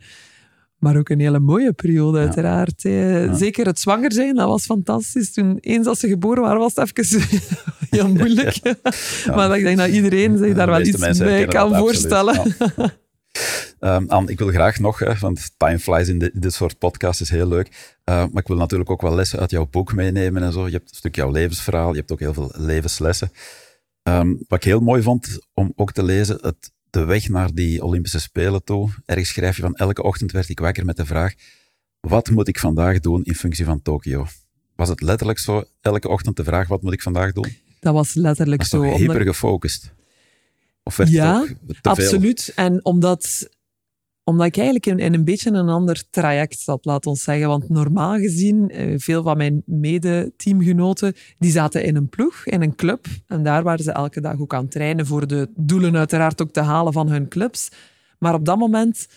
[0.78, 2.80] maar ook een hele mooie periode, uiteraard.
[3.36, 5.32] Zeker het zwanger zijn, dat was fantastisch.
[5.32, 7.20] Toen, eens als ze geboren waren, was het even
[7.90, 8.60] heel moeilijk.
[9.36, 12.56] Maar ik denk dat iedereen zich daar wel iets bij kan voorstellen.
[14.06, 17.20] Anne, ik wil graag nog, hè, want time flies in, de- in dit soort podcasts
[17.20, 17.66] is heel leuk.
[18.04, 20.66] Uh, maar ik wil natuurlijk ook wel lessen uit jouw boek meenemen en zo.
[20.66, 23.30] Je hebt een stuk jouw levensverhaal, je hebt ook heel veel levenslessen.
[24.02, 27.84] Ehm, wat ik heel mooi vond om ook te lezen, het, de weg naar die
[27.84, 28.90] Olympische Spelen toe.
[29.04, 31.34] Ergens schrijf je van elke ochtend werd ik wakker met de vraag,
[32.00, 34.26] wat moet ik vandaag doen in functie van Tokio?
[34.76, 37.56] Was het letterlijk zo, elke ochtend de vraag, wat moet ik vandaag doen?
[37.80, 38.82] Dat was letterlijk Dat zo.
[38.82, 39.92] hyper gefocust?
[40.82, 41.90] Of werd Ja, het ook te veel?
[41.90, 42.52] Absoluut.
[42.54, 43.48] En omdat,
[44.28, 47.48] omdat ik eigenlijk in, een beetje een ander traject zat, laat ons zeggen.
[47.48, 52.74] Want normaal gezien, eh, veel van mijn mede-teamgenoten, die zaten in een ploeg, in een
[52.74, 53.06] club.
[53.26, 56.60] En daar waren ze elke dag ook aan trainen voor de doelen uiteraard ook te
[56.60, 57.70] halen van hun clubs.
[58.18, 59.08] Maar op dat moment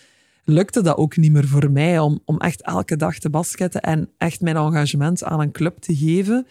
[0.44, 4.08] lukte dat ook niet meer voor mij om, om echt elke dag te basketten en
[4.18, 6.46] echt mijn engagement aan een club te geven.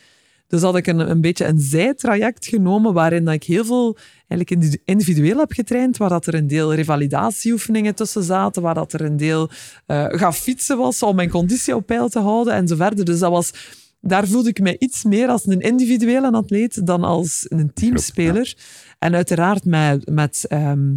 [0.51, 4.63] Dus had ik een, een beetje een zijtraject genomen waarin dat ik heel veel eigenlijk
[4.63, 9.01] indi- individueel heb getraind, waar dat er een deel revalidatieoefeningen tussen zaten, waar dat er
[9.01, 9.49] een deel
[9.85, 13.05] eh gaan fietsen was om mijn conditie op peil te houden en zo verder.
[13.05, 13.51] Dus dat was,
[14.01, 18.55] daar voelde ik mij iets meer als een individuele atleet dan als een teamspeler.
[18.99, 20.93] En uiteraard met, met ehm,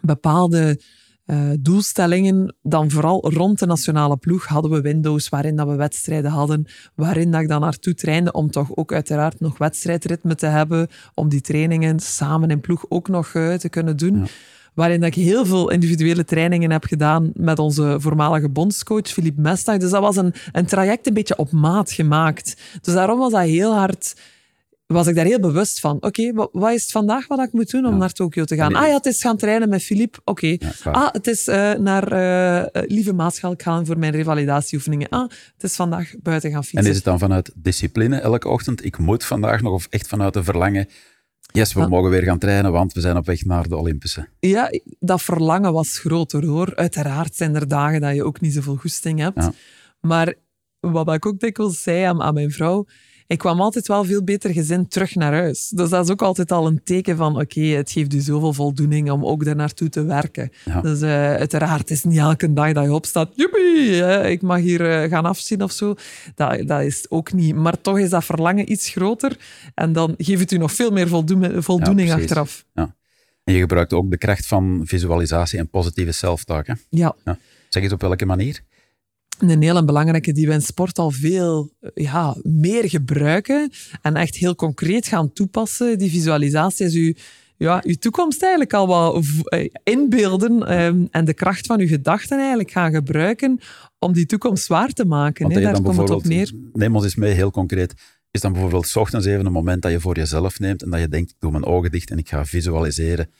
[0.00, 0.80] bepaalde
[1.24, 6.30] eh, doelstellingen, dan vooral rond de nationale ploeg, hadden we windows waarin dat we wedstrijden
[6.30, 10.88] hadden, waarin dat ik dan naartoe trainde om toch ook uiteraard nog wedstrijdritme te hebben,
[11.14, 14.26] om die trainingen samen in ploeg ook nog eh, te kunnen doen.
[14.74, 19.76] Waarin dat ik heel veel individuele trainingen heb gedaan met onze voormalige bondscoach Philippe Mestag.
[19.76, 22.60] Dus dat was een, een traject een beetje op maat gemaakt.
[22.80, 24.14] Dus daarom was dat heel hard
[24.92, 25.96] was ik daar heel bewust van.
[26.00, 27.98] Oké, wa- wat is het vandaag wat ik moet doen om Ja.
[27.98, 28.74] naar Tokio te gaan?
[28.74, 30.18] Ah ja, het is gaan trainen met Philippe.
[30.24, 30.56] Oké.
[30.84, 35.08] ah, het is eh, naar eh, eh, Lieve Maasschalk gaan voor mijn revalidatieoefeningen.
[35.08, 36.84] Ah, het is vandaag buiten gaan fietsen.
[36.84, 38.84] En is het dan vanuit discipline elke ochtend?
[38.84, 40.88] Ik moet vandaag nog, of echt vanuit een verlangen?
[41.52, 41.88] Yes, we Ah.
[41.88, 44.28] mogen weer gaan trainen, want we zijn op weg naar de Olympische.
[44.40, 46.74] Ja, dat verlangen was groter hoor.
[46.76, 49.48] Uiteraard zijn er dagen dat je ook niet zoveel goesting hebt.
[50.00, 50.34] Maar
[50.80, 52.86] wat ik ook dikwijls zei aan, aan mijn vrouw,
[53.32, 55.68] ik kwam altijd wel veel beter gezind terug naar huis.
[55.68, 59.10] Dus dat is ook altijd al een teken van, oké, het geeft u zoveel voldoening
[59.10, 60.50] om ook daar naartoe te werken.
[60.64, 60.80] Ja.
[60.80, 63.96] Dus uh, uiteraard, het is niet elke dag dat je opstaat, joepie,
[64.30, 65.94] ik mag hier uh, gaan afzien of zo.
[66.34, 67.54] Dat, dat is ook niet.
[67.54, 69.36] Maar toch is dat verlangen iets groter
[69.74, 72.64] en dan geeft het u nog veel meer voldoening, voldoening ja, achteraf.
[72.74, 72.94] Ja.
[73.44, 76.66] En je gebruikt ook de kracht van visualisatie en positieve self-talk.
[76.66, 76.74] Hè?
[76.88, 77.14] Ja.
[77.24, 77.38] ja.
[77.68, 78.60] Zeg eens op welke manier?
[79.38, 83.70] Een hele belangrijke die we in sport al veel ja, meer gebruiken
[84.02, 85.98] en echt heel concreet gaan toepassen.
[85.98, 87.12] Die visualisatie is uw,
[87.56, 89.24] ja, uw toekomst eigenlijk al wat
[89.84, 93.60] inbeelden um, en de kracht van uw gedachten eigenlijk gaan gebruiken
[93.98, 95.52] om die toekomst waar te maken.
[95.52, 95.60] Hè.
[95.60, 96.52] Daar komt het op neer.
[96.72, 97.94] Neem ons eens mee, heel concreet.
[98.30, 101.00] Is dan bijvoorbeeld s ochtends even een moment dat je voor jezelf neemt en dat
[101.00, 103.30] je denkt, ik doe mijn ogen dicht en ik ga visualiseren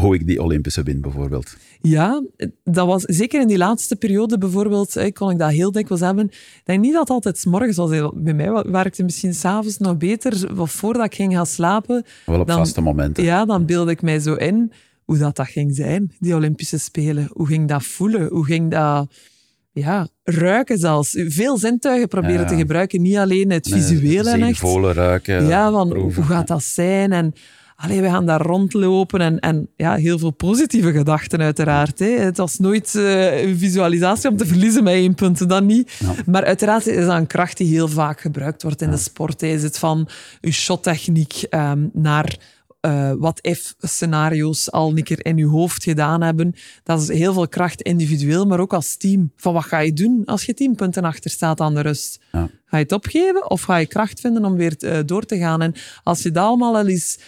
[0.00, 1.56] hoe ik die Olympische win, bijvoorbeeld.
[1.80, 2.22] Ja,
[2.64, 6.24] dat was zeker in die laatste periode bijvoorbeeld, kon ik dat heel dikwijls hebben.
[6.26, 7.90] Ik denk niet dat het altijd s morgens was.
[8.14, 12.04] Bij mij werkte misschien s'avonds nog beter, of voordat ik ging gaan slapen.
[12.26, 13.24] Wel op dan, vaste momenten.
[13.24, 14.72] Ja, dan beelde ik mij zo in
[15.04, 17.28] hoe dat, dat ging zijn, die Olympische Spelen.
[17.32, 18.28] Hoe ging dat voelen?
[18.28, 19.12] Hoe ging dat
[19.72, 21.14] ja, ruiken zelfs.
[21.26, 22.46] Veel zintuigen proberen Ja.
[22.46, 24.62] te gebruiken, niet alleen het visuele en echt.
[24.96, 26.22] ruiken, Ja, van proeven.
[26.22, 27.12] hoe gaat dat zijn?
[27.12, 27.32] En
[27.76, 31.98] allee, we gaan daar rondlopen en, en ja, heel veel positieve gedachten uiteraard.
[31.98, 32.06] Hè.
[32.06, 35.92] Het was nooit eh, een visualisatie om te verliezen met één punt, dat niet.
[35.98, 36.14] Ja.
[36.26, 39.40] Maar uiteraard is dat een kracht die heel vaak gebruikt wordt in de sport.
[39.40, 39.46] hè.
[39.46, 40.08] Is het van
[40.40, 42.36] uw shottechniek ehm, naar
[42.80, 46.54] eh wat-if-scenario's al een keer in je hoofd gedaan hebben.
[46.82, 49.32] Dat is heel veel kracht individueel, maar ook als team.
[49.36, 52.20] Van wat ga je doen als je tien punten achter staat aan de rust?
[52.32, 52.48] Ja.
[52.64, 55.62] Ga je het opgeven of ga je kracht vinden om weer eh, door te gaan?
[55.62, 57.18] En als je dat allemaal al eens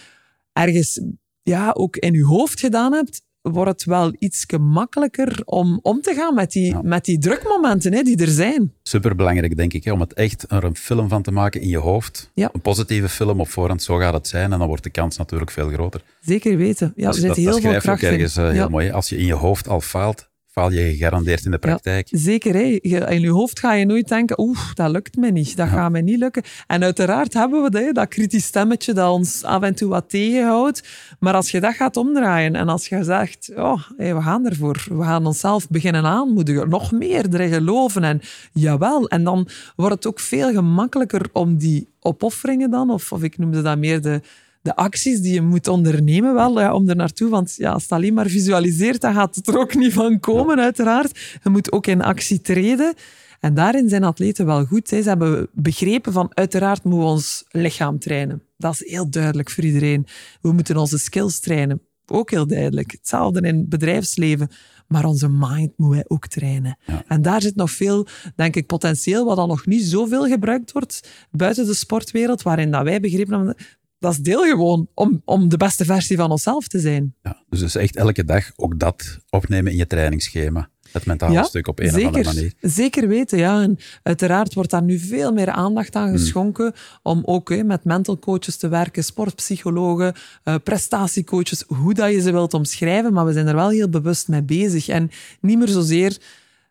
[0.67, 1.01] ergens
[1.41, 6.13] ja, ook in je hoofd gedaan hebt, wordt het wel iets gemakkelijker om om te
[6.13, 6.81] gaan met die, Ja.
[6.81, 8.73] met die drukmomenten hè, die er zijn.
[8.83, 11.77] Superbelangrijk, denk ik, hè, om het echt er een film van te maken in je
[11.77, 12.31] hoofd.
[12.33, 12.49] Ja.
[12.53, 14.53] Een positieve film op voorhand, zo gaat het zijn.
[14.53, 16.01] En dan wordt de kans natuurlijk veel groter.
[16.21, 16.93] Zeker weten.
[16.95, 18.19] Ja, dat, er zit dat, heel dat veel schrijf je ook kracht in.
[18.19, 18.91] ergens eh, heel mooi.
[18.91, 22.07] Als je in je hoofd al faalt, faal je gegarandeerd in de praktijk.
[22.11, 22.79] Zeker, hè.
[23.09, 26.01] In je hoofd ga je nooit denken, oeh, dat lukt me niet, dat gaat me
[26.01, 26.43] niet lukken.
[26.67, 30.09] En uiteraard hebben we dat, hè, dat kritisch stemmetje dat ons af en toe wat
[30.09, 30.83] tegenhoudt.
[31.19, 34.85] Maar als je dat gaat omdraaien en als je zegt, oh, hé, we gaan ervoor,
[34.89, 38.21] we gaan onszelf beginnen aanmoedigen, nog meer erin geloven en
[38.53, 39.07] jawel.
[39.07, 43.61] En dan wordt het ook veel gemakkelijker om die opofferingen dan, of, of ik noemde
[43.61, 44.21] dat meer de,
[44.69, 47.29] de acties die je moet ondernemen wel, ja, om er naartoe.
[47.29, 50.59] Want ja, als het alleen maar visualiseert, dan gaat het er ook niet van komen,
[50.59, 51.39] uiteraard.
[51.43, 52.93] Je moet ook in actie treden.
[53.39, 54.89] En daarin zijn atleten wel goed.
[54.89, 55.01] Hè.
[55.01, 58.43] Ze hebben begrepen van, uiteraard moeten we ons lichaam trainen.
[58.57, 60.05] Dat is heel duidelijk voor iedereen.
[60.41, 61.81] We moeten onze skills trainen.
[62.05, 62.91] Ook heel duidelijk.
[62.91, 64.49] Hetzelfde in het bedrijfsleven.
[64.87, 66.77] Maar onze mind moeten wij ook trainen.
[66.85, 67.03] Ja.
[67.07, 71.09] En daar zit nog veel, denk ik, potentieel wat dan nog niet zoveel gebruikt wordt
[71.31, 73.55] buiten de sportwereld, waarin dat wij begrepen hebben,
[73.99, 77.15] dat is deel gewoon om, om de beste versie van onszelf te zijn.
[77.23, 80.69] Ja, dus, dus echt elke dag ook dat opnemen in je trainingsschema.
[80.91, 82.53] Het mentale Ja, stuk op een of andere manier.
[82.61, 83.61] zeker weten, ja.
[83.61, 86.03] En uiteraard wordt daar nu veel meer aandacht Hmm.
[86.03, 92.21] aan geschonken om ook met mental coaches te werken, sportpsychologen, eh, prestatiecoaches, hoe dat je
[92.21, 94.87] ze wilt omschrijven, maar we zijn er wel heel bewust mee bezig.
[94.87, 95.09] En
[95.41, 96.17] niet meer zozeer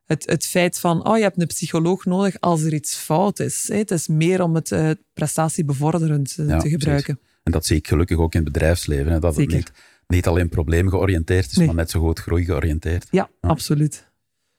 [0.09, 3.69] het, het feit van, oh, je hebt een psycholoog nodig als er iets fout is.
[3.73, 7.19] Het is meer om het eh, prestatiebevorderend eh, Ja, te gebruiken.
[7.43, 9.13] En dat zie ik gelukkig ook in het bedrijfsleven.
[9.13, 9.57] Hè, dat Zeker.
[9.57, 9.73] het niet,
[10.07, 11.67] niet alleen probleemgeoriënteerd is, Nee.
[11.67, 13.07] maar net zo goed groeigeoriënteerd.
[13.11, 14.07] Ja, absoluut.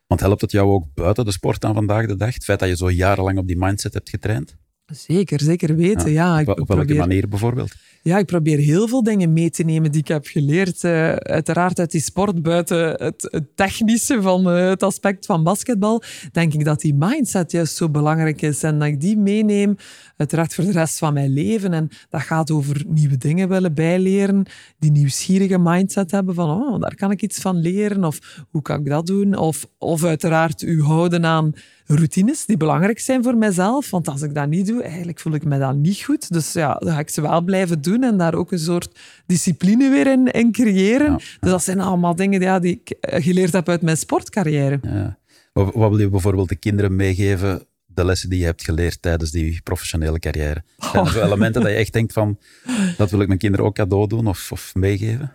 [0.07, 2.33] Want helpt het jou ook buiten de sport aan vandaag de dag?
[2.33, 4.55] Het feit dat je zo jarenlang op die mindset hebt getraind?
[4.85, 6.11] Zeker, zeker weten.
[6.11, 7.71] Ja, ik op, op welke probeer- manier bijvoorbeeld?
[8.01, 10.83] Ja, ik probeer heel veel dingen mee te nemen die ik heb geleerd.
[10.83, 16.53] eh, uiteraard uit die sport, buiten het, technische van eh, het aspect van basketbal, denk
[16.53, 18.63] ik dat die mindset juist zo belangrijk is.
[18.63, 19.75] En dat ik die meeneem,
[20.19, 21.73] uiteraard voor de rest van mijn leven.
[21.73, 24.45] En dat gaat over nieuwe dingen willen bijleren,
[24.79, 28.79] die nieuwsgierige mindset hebben van, oh, daar kan ik iets van leren, of hoe kan
[28.79, 29.37] ik dat doen?
[29.37, 31.53] Of, of uiteraard u houden aan
[31.85, 33.89] routines die belangrijk zijn voor mijzelf.
[33.89, 36.33] Want als ik dat niet doe, eigenlijk voel ik me dan niet goed.
[36.33, 39.89] Dus ja, dan ga ik ze wel blijven doen en daar ook een soort discipline
[39.89, 41.11] weer in, in creëren.
[41.11, 44.79] Ja, Dus dat zijn allemaal dingen ja, die ik eh, geleerd heb uit mijn sportcarrière.
[44.81, 45.17] Ja.
[45.53, 49.31] Wat, wat wil je bijvoorbeeld de kinderen meegeven, de lessen die je hebt geleerd tijdens
[49.31, 50.63] die professionele carrière?
[50.77, 52.39] Zijn er zo elementen dat je echt denkt van,
[52.97, 55.33] dat wil ik mijn kinderen ook cadeau doen of, of meegeven?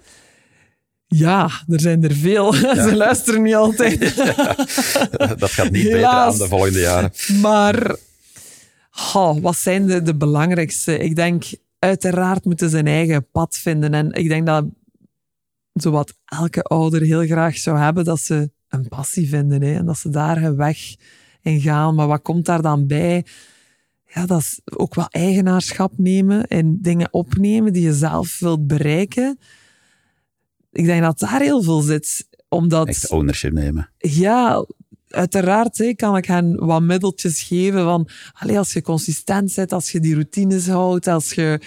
[1.07, 2.53] Ja, er zijn er veel.
[2.89, 4.01] Ze luisteren niet altijd.
[5.39, 7.13] dat gaat niet beter aan de volgende jaren.
[7.41, 7.97] Maar
[9.15, 10.99] oh, wat zijn de, de belangrijkste?
[10.99, 11.45] Ik denk,
[11.79, 13.95] uiteraard moeten ze een eigen pad vinden.
[13.95, 14.65] En ik denk dat
[15.73, 19.63] zowat elke ouder heel graag zou hebben, dat ze een passie vinden.
[19.63, 19.75] Hè?
[19.75, 20.79] En dat ze daar hun weg
[21.45, 21.95] in gaan.
[21.95, 23.25] Maar wat komt daar dan bij?
[24.15, 29.39] ja, dat is ook wel eigenaarschap nemen en dingen opnemen die je zelf wilt bereiken.
[30.73, 32.29] Ik denk dat daar heel veel zit.
[32.49, 33.91] Omdat, Echt ownership nemen.
[33.99, 34.67] ja,
[35.09, 39.91] uiteraard hè, kan ik hen wat middeltjes geven van allee, als je consistent bent, als
[39.93, 41.61] je die routines houdt, als je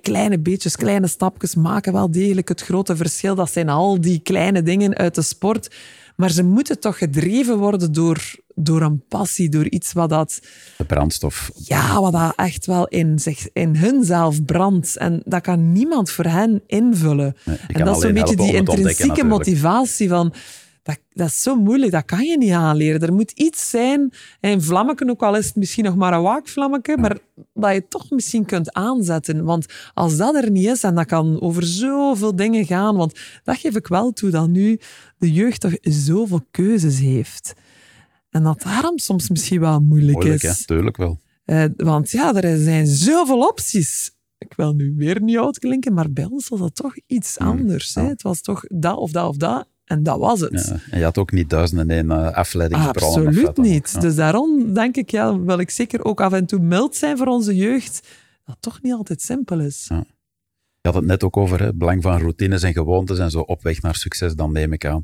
[0.00, 3.34] kleine beetjes, kleine stapjes maken wel degelijk het grote verschil.
[3.34, 5.74] Dat zijn al die kleine dingen uit de sport.
[6.16, 10.40] Maar ze moeten toch gedreven worden door, door een passie, door iets wat dat
[10.76, 11.50] De brandstof.
[11.54, 14.96] ja, wat dat echt wel in, zich, in hunzelf brandt.
[14.96, 17.36] En dat kan niemand voor hen invullen.
[17.44, 20.34] Nee, en dat is alleen beetje die intrinsieke motivatie van...
[20.82, 23.00] Dat, dat is zo moeilijk, dat kan je niet aanleren.
[23.00, 26.96] Er moet iets zijn, een vlammetje, ook al is het misschien nog maar een waakvlammetje,
[26.96, 27.18] maar
[27.54, 29.44] dat je toch misschien kunt aanzetten.
[29.44, 33.56] Want als dat er niet is, en dat kan over zoveel dingen gaan, want dat
[33.56, 34.78] geef ik wel toe, dat nu
[35.18, 37.54] de jeugd toch zoveel keuzes heeft.
[38.34, 40.58] En dat daarom soms misschien wel moeilijk, Moeilijk, is.
[40.58, 40.64] hè?
[40.64, 41.20] Tuurlijk wel.
[41.44, 44.10] Eh, want ja, er zijn zoveel opties.
[44.38, 47.94] Ik wil nu weer niet uitklinken, maar bij ons was dat toch iets anders.
[47.94, 48.02] Hè?
[48.02, 49.68] Het was toch dat of dat of dat.
[49.84, 50.66] En dat was het.
[50.66, 50.80] Ja.
[50.90, 53.26] En je had ook niet duizenden en één uh, afleidingsbronnen.
[53.26, 53.90] Absoluut niet.
[53.94, 54.00] Ja.
[54.00, 57.26] Dus daarom denk ik, ja, wil ik zeker ook af en toe mild zijn voor
[57.26, 58.08] onze jeugd.
[58.44, 59.86] Dat toch niet altijd simpel is.
[59.88, 60.04] Ja.
[60.80, 63.62] Je had het net ook over het belang van routines en gewoontes en zo op
[63.62, 65.02] weg naar succes, dan neem ik aan.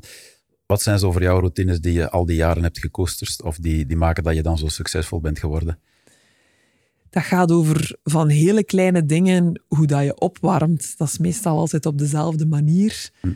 [0.71, 3.85] Wat zijn zo voor jou routines die je al die jaren hebt gekoesterd of die,
[3.85, 5.79] die maken dat je dan zo succesvol bent geworden?
[7.09, 10.97] Dat gaat over van hele kleine dingen, hoe dat je opwarmt.
[10.97, 13.09] Dat is meestal altijd op dezelfde manier.
[13.21, 13.33] Hm.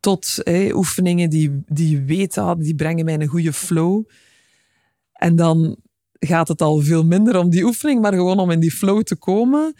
[0.00, 4.04] Tot oefeningen die, die je weet, ah, die brengen mij een goede flow.
[5.12, 5.76] En dan
[6.18, 9.16] gaat het al veel minder om die oefening, maar gewoon om in die flow te
[9.16, 9.74] komen.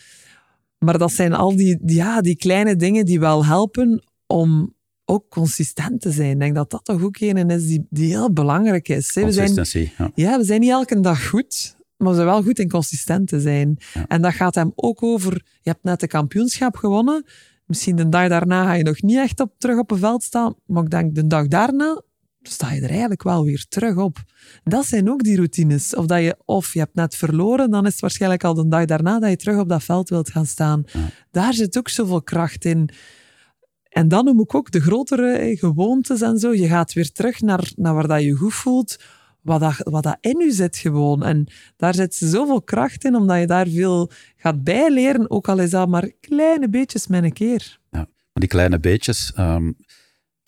[0.79, 4.77] Maar dat zijn al die- ja, die kleine dingen die wel helpen om
[5.11, 6.31] ook consistent te zijn.
[6.31, 9.15] Ik denk dat dat toch ook een is die, die heel belangrijk is.
[9.15, 9.25] hè.
[9.25, 9.89] We zijn.
[9.99, 10.11] Ja.
[10.15, 13.41] ja, we zijn niet elke dag goed, maar we zijn wel goed in consistent te
[13.41, 13.77] zijn.
[13.95, 14.07] Ja.
[14.07, 17.25] En dat gaat hem ook over, je hebt net de kampioenschap gewonnen,
[17.67, 20.55] misschien de dag daarna ga je nog niet echt op, terug op een veld staan,
[20.67, 22.03] maar ik denk de dag daarna
[22.43, 24.19] sta je er eigenlijk wel weer terug op.
[24.65, 25.95] Dat zijn ook die routines.
[25.95, 28.85] Of, dat je, of je hebt net verloren, dan is het waarschijnlijk al de dag
[28.85, 30.85] daarna dat je terug op dat veld wilt gaan staan.
[31.31, 32.91] Daar zit ook zoveel kracht in.
[33.89, 36.55] En dan noem ik ook de grotere gewoontes en zo.
[36.55, 38.97] Je gaat weer terug naar, naar waar dat je goed voelt,
[39.41, 41.25] wat dat, wat dat in je zit gewoon.
[41.25, 41.47] En
[41.77, 45.89] daar zit zoveel kracht in, omdat je daar veel gaat bijleren, ook al is dat
[45.89, 47.79] maar kleine beetjes met een keer.
[47.91, 47.99] Ja.
[47.99, 49.33] Maar die kleine beetjes.
[49.35, 49.73] ehm,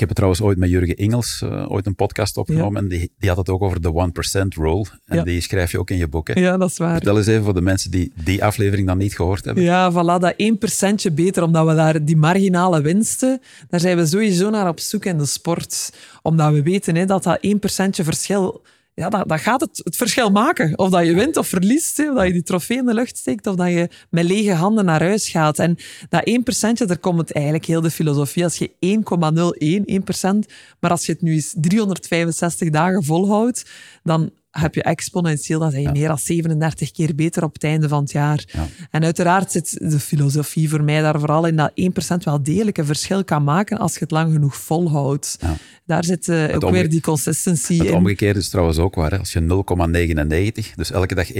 [0.00, 3.12] ik heb het trouwens ooit met Jurgen Engels eh, ooit een podcast opgenomen en die,
[3.18, 4.10] die had het ook over de
[4.42, 4.84] 1% rule.
[5.06, 5.22] En Ja.
[5.22, 6.28] die schrijf je ook in je boek.
[6.28, 6.40] Hè?
[6.40, 6.92] Ja, dat is waar.
[6.94, 9.64] Vertel eens even voor de mensen die die aflevering dan niet gehoord hebben.
[9.64, 14.50] Ja, voilà, dat 1% beter, omdat we daar die marginale winsten, daar zijn we sowieso
[14.50, 15.92] naar op zoek in de sport.
[16.22, 18.62] Omdat we weten hè, dat dat 1% verschil,
[19.00, 20.78] ja, dat, dat gaat het, het verschil maken.
[20.78, 23.46] Of dat je wint of verliest, of dat je die trofee in de lucht steekt,
[23.46, 25.58] of dat je met lege handen naar huis gaat.
[25.58, 25.76] En
[26.08, 26.30] dat
[26.82, 28.44] 1%, daar komt het eigenlijk heel de filosofie.
[28.44, 33.70] Als je 1,01, 1%, maar als je het nu eens 365 dagen volhoudt,
[34.02, 37.88] dan heb je exponentieel, dan zijn je meer dan 37 keer beter op het einde
[37.88, 38.44] van het jaar.
[38.46, 38.66] Ja.
[38.90, 42.86] En uiteraard zit de filosofie voor mij daar vooral in dat 1% wel degelijk een
[42.86, 45.36] verschil kan maken als je het lang genoeg volhoudt.
[45.40, 45.56] Ja.
[45.86, 47.94] Daar zit eh, ook omge- weer die consistency Het in.
[47.94, 49.10] omgekeerde is trouwens ook waar.
[49.10, 49.18] Hè?
[49.18, 51.36] Als je 0,99, dus elke dag 1%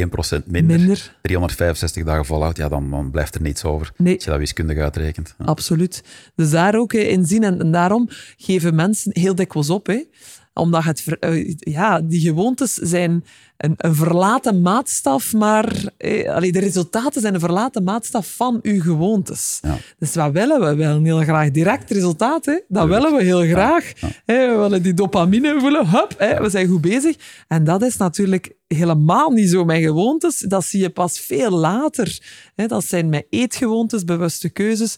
[0.46, 1.16] minder, Minder.
[1.22, 3.92] 365 dagen volhoudt, ja, dan, dan blijft er niets over.
[3.96, 4.14] Nee.
[4.14, 5.34] Als je dat wiskundig uitrekent.
[5.44, 6.02] Absoluut.
[6.34, 7.42] Dus daar ook eh, in zien.
[7.44, 9.86] En, en daarom geven mensen heel dikwijls op.
[9.86, 10.04] Hè.
[10.54, 13.24] Omdat het, eh, ja, die gewoontes zijn
[13.56, 18.80] een, een verlaten maatstaf, maar eh, allee, de resultaten zijn een verlaten maatstaf van uw
[18.80, 19.58] gewoontes.
[19.62, 19.78] Ja.
[19.98, 20.66] Dus wat willen we?
[20.66, 22.44] We willen heel graag direct resultaat.
[22.44, 22.60] Hè.
[22.68, 23.92] Dat willen we heel graag.
[24.26, 25.88] We willen die dopamine voelen.
[25.88, 27.16] Hup, hè, we zijn goed bezig.
[27.48, 30.38] En dat is natuurlijk helemaal niet zo met gewoontes.
[30.38, 32.18] Dat zie je pas veel later.
[32.54, 32.66] Hè.
[32.66, 34.96] Dat zijn met eetgewoontes, bewuste keuzes.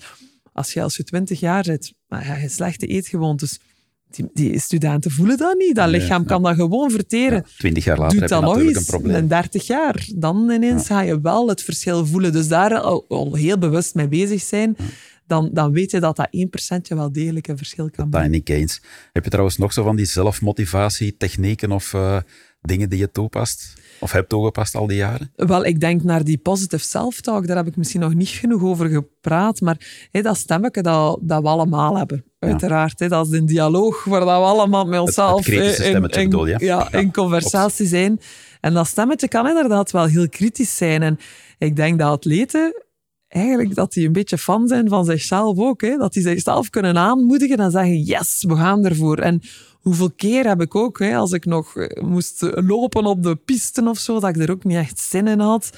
[0.52, 3.60] Als je als je twintig jaar bent, maar ja, je slechte eetgewoontes.
[4.14, 5.74] Die, die studenten voelen dat niet.
[5.76, 7.44] Dat lichaam kan dat gewoon verteren.
[7.58, 9.16] 20 jaar later heb je dat nog eens een probleem.
[9.16, 10.06] in 30 jaar.
[10.14, 12.32] Dan ineens ga je wel het verschil voelen.
[12.32, 14.76] Dus daar al, al heel bewust mee bezig zijn.
[15.26, 16.28] Dan, dan weet je dat dat
[16.92, 18.30] 1% wel degelijk een verschil kan Dat maken.
[18.30, 18.82] niet eens.
[19.12, 22.16] Heb je trouwens nog zo van die zelfmotivatie-technieken of eh,
[22.60, 23.72] dingen die je toepast?
[24.00, 25.32] Of hebt toegepast al die jaren?
[25.36, 28.88] Wel, ik denk naar die positive self-talk, daar heb ik misschien nog niet genoeg over
[28.88, 32.98] gepraat, maar dat stemmetje dat, dat we allemaal hebben, uiteraard.
[32.98, 36.46] Hé, dat is een dialoog waar dat we allemaal met onszelf hé, stemmetje in, bedoel?
[36.46, 38.20] Ja, Ja, in conversatie zijn.
[38.60, 41.02] En dat stemmetje kan inderdaad wel heel kritisch zijn.
[41.02, 41.18] En
[41.58, 42.82] ik denk dat atleten
[43.28, 45.80] eigenlijk dat die een beetje fan zijn van zichzelf ook.
[45.80, 45.96] Hè?
[45.96, 49.18] Dat die zichzelf kunnen aanmoedigen en zeggen, yes, we gaan ervoor.
[49.18, 49.42] En
[49.80, 53.88] hoeveel keer heb ik ook, hè, als ik nog eh, moest lopen op de piste
[53.88, 55.70] of zo, dat ik er ook niet echt zin in had.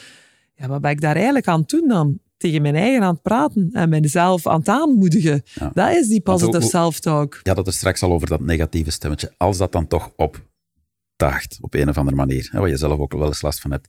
[0.55, 2.19] ja, wat ben ik daar eigenlijk aan het doen dan?
[2.45, 5.43] Tegen mijn eigen aan het praten en mijzelf aan het aanmoedigen.
[5.55, 5.71] Ja.
[5.75, 7.41] Dat is die positive self-talk.
[7.43, 9.33] Ja, dat is straks al over dat negatieve stemmetje.
[9.37, 13.13] Als dat dan toch opdaagt, op een of andere manier, hè, waar je zelf ook
[13.13, 13.89] wel eens last van hebt.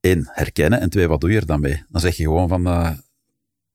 [0.00, 0.80] Eén, herkennen.
[0.80, 1.82] En twee, wat doe je er dan mee?
[1.88, 2.90] Dan zeg je gewoon van, eh,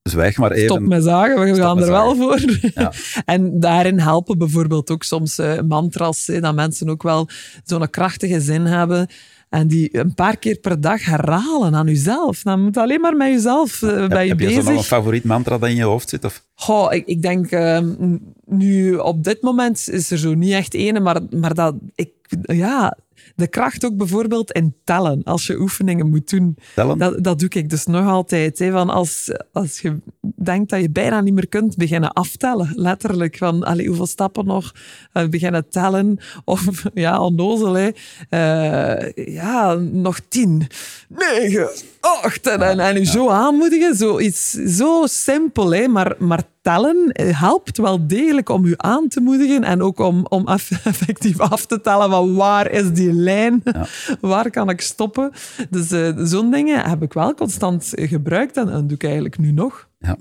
[0.02, 0.70] zwijg maar even.
[0.70, 2.40] Stop met zagen, we Stop gaan er wel voor.
[2.74, 2.92] Ja.
[3.26, 7.30] En daarin helpen bijvoorbeeld ook soms eh, mantras, dat mensen ook wel
[7.64, 9.08] zo'n krachtige zin hebben
[9.52, 12.42] en die een paar keer per dag herhalen aan jezelf.
[12.42, 14.74] Dan moet je alleen maar met jezelf eh, bij je heb je zo nog een
[14.74, 14.88] bezig.
[14.88, 16.26] favoriet mantra dat in je hoofd zit?
[16.26, 16.44] Of?
[16.54, 21.00] Goh, ik, ik denk, ehm, nu op dit moment is er zo niet echt ene,
[21.00, 22.10] maar, maar dat ik,
[22.42, 22.98] ja,
[23.36, 26.58] de kracht ook bijvoorbeeld in tellen, als je oefeningen moet doen.
[26.76, 26.98] Tellen?
[26.98, 28.60] Dat, dat doe ik dus nog altijd.
[28.60, 28.72] Hè.
[28.72, 29.98] Van als, als je
[30.36, 32.72] denkt dat je bijna niet meer kunt, beginnen aftellen.
[32.76, 33.38] Letterlijk.
[33.38, 34.72] Van allee, hoeveel stappen nog?
[35.14, 36.20] Eh, beginnen tellen.
[36.46, 37.74] Of ja, onnozel.
[37.74, 37.90] Hè.
[38.30, 40.68] Eh, ja, nog tien,
[41.08, 41.70] negen,
[42.02, 42.48] acht.
[42.48, 43.96] En, en, je zo aanmoedigen.
[43.96, 45.72] Zoiets zo simpel.
[45.74, 45.88] Hè.
[45.88, 49.64] Maar, maar tellen eh, helpt wel degelijk om je aan te moedigen.
[49.64, 53.64] En ook om, om eff- effectief af te tellen van waar is die lijn?
[54.22, 55.32] Waar kan ik stoppen?
[55.70, 59.52] Dus eh, zo'n dingen heb ik wel constant gebruikt en, en doe ik eigenlijk nu
[59.52, 59.88] nog.
[60.00, 60.18] Ja.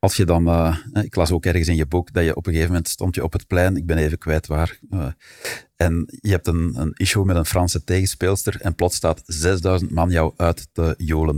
[0.00, 2.52] Als je dan, eh, ik las ook ergens in je boek dat je op een
[2.52, 5.06] gegeven moment stond je op het plein, ik ben even kwijt waar, eh,
[5.76, 10.10] en je hebt een, een issue met een Franse tegenspeelster en plots staat 6000 man
[10.10, 11.34] jou uit te jolen.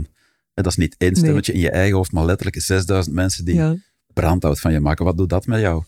[0.53, 3.55] En dat is niet één stemmetje in je eigen hoofd, maar letterlijk 6000 mensen die
[3.55, 3.75] Ja.
[4.13, 5.05] brandhout van je maken.
[5.05, 5.83] Wat doet dat met jou?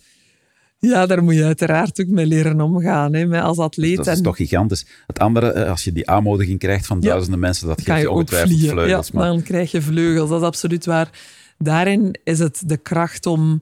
[0.79, 3.13] ja, daar moet je uiteraard ook mee leren omgaan.
[3.13, 3.97] Hè, met als atleet.
[3.97, 4.85] Dat is en toch gigantisch.
[5.07, 7.09] Het andere, eh, als je die aanmoediging krijgt van Ja.
[7.09, 9.07] duizenden mensen, dat geeft je je ongetwijfeld vleugels.
[9.07, 11.09] ja, maar dan krijg je vleugels, dat is absoluut waar.
[11.57, 13.61] Daarin is het de kracht om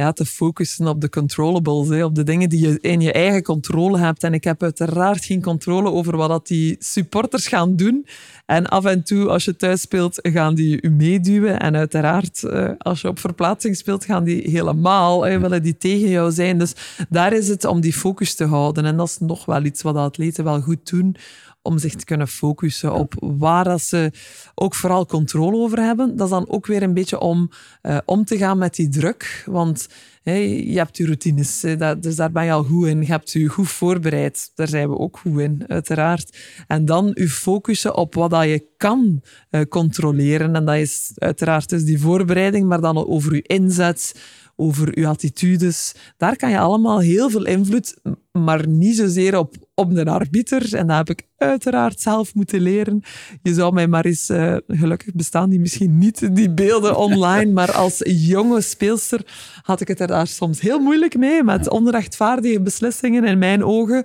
[0.00, 3.42] ja, te focussen op de controllables, hè, op de dingen die je in je eigen
[3.42, 4.22] controle hebt.
[4.22, 8.06] En ik heb uiteraard geen controle over wat dat die supporters gaan doen.
[8.46, 11.60] En af en toe, als je thuis speelt, gaan die u meeduwen.
[11.60, 16.32] En uiteraard, eh, als je op verplaatsing speelt, gaan die helemaal, willen die tegen jou
[16.32, 16.58] zijn.
[16.58, 16.74] Dus
[17.08, 18.84] daar is het om die focus te houden.
[18.84, 21.16] En dat is nog wel iets wat atleten wel goed doen
[21.62, 24.12] om zich te kunnen focussen op waar dat ze
[24.54, 26.16] ook vooral controle over hebben.
[26.16, 27.50] Dat is dan ook weer een beetje om
[27.82, 29.42] eh, om te gaan met die druk.
[29.46, 29.88] Want
[30.22, 33.00] je hebt je routines, dat, dus daar ben je al goed in.
[33.00, 36.38] Je hebt je goed voorbereid, daar zijn we ook goed in, uiteraard.
[36.66, 40.54] En dan je focussen op wat dat je kan eh, controleren.
[40.54, 44.14] En dat is uiteraard dus die voorbereiding, maar dan over je inzet,
[44.60, 45.94] over je attitudes.
[46.16, 47.96] Daar kan je allemaal heel veel invloed,
[48.32, 50.74] maar niet zozeer op, op de arbiter.
[50.74, 53.02] En dat heb ik uiteraard zelf moeten leren.
[53.42, 57.72] Je zou mij maar eens, eh, gelukkig bestaan die misschien niet, die beelden online, maar
[57.72, 59.26] als jonge speelster
[59.62, 64.04] had ik het er daar soms heel moeilijk mee, met onrechtvaardige beslissingen in mijn ogen.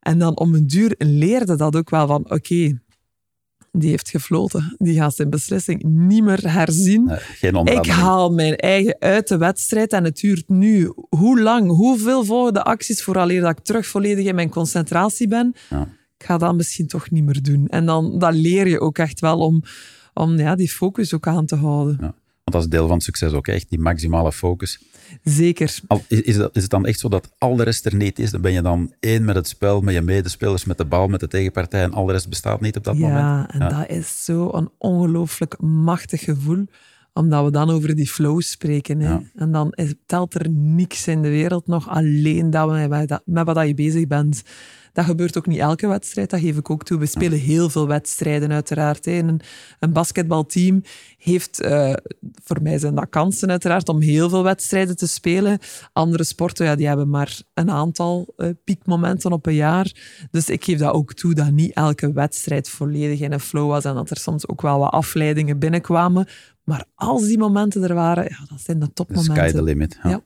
[0.00, 2.80] En dan om een duur leerde dat ook wel van, oké,
[3.72, 4.74] die heeft gefloten.
[4.78, 7.08] Die gaat zijn beslissing niet meer herzien.
[7.08, 11.68] eh, geen Ik haal mijn eigen uit de wedstrijd en het duurt nu hoe lang,
[11.70, 15.54] hoeveel volgende acties vooraleer dat ik terug volledig in mijn concentratie ben.
[15.70, 15.88] Ja.
[16.18, 17.68] Ik ga dat misschien toch niet meer doen.
[17.68, 19.62] En dan, dan leer je ook echt wel om,
[20.14, 21.96] om ja, die focus ook aan te houden.
[22.00, 22.14] Ja.
[22.44, 24.80] Want dat is deel van het succes ook, echt die maximale focus.
[25.22, 25.78] Zeker.
[26.08, 28.30] Is, is, dat, is het dan echt zo dat al de rest er niet is?
[28.30, 31.20] Dan ben je dan één met het spel, met je medespelers, met de bal, met
[31.20, 33.18] de tegenpartij en al de rest bestaat niet op dat moment?
[33.18, 36.66] Ja, en dat is zo'n ongelooflijk machtig gevoel,
[37.12, 39.00] omdat we dan over die flow spreken.
[39.00, 39.08] Hè.
[39.10, 39.22] Ja.
[39.34, 43.22] En dan is, telt er niks in de wereld nog, alleen dat we, met, dat-
[43.24, 44.42] met wat je bezig bent.
[44.92, 46.98] Dat gebeurt ook niet elke wedstrijd, dat geef ik ook toe.
[46.98, 49.04] We spelen heel veel wedstrijden, uiteraard.
[49.04, 49.12] hè.
[49.12, 49.40] Een,
[49.78, 50.82] een basketbalteam
[51.18, 51.92] heeft, eh,
[52.44, 55.58] voor mij zijn dat kansen uiteraard, om heel veel wedstrijden te spelen.
[55.92, 59.92] Andere sporten, ja, die hebben maar een aantal eh, piekmomenten op een jaar.
[60.30, 63.84] Dus ik geef dat ook toe, dat niet elke wedstrijd volledig in een flow was
[63.84, 66.26] en dat er soms ook wel wat afleidingen binnenkwamen.
[66.64, 69.36] Maar als die momenten er waren, ja, dat zijn de The topmomenten.
[69.36, 69.98] sky the limit.
[70.02, 70.10] Ja.
[70.10, 70.20] Ja.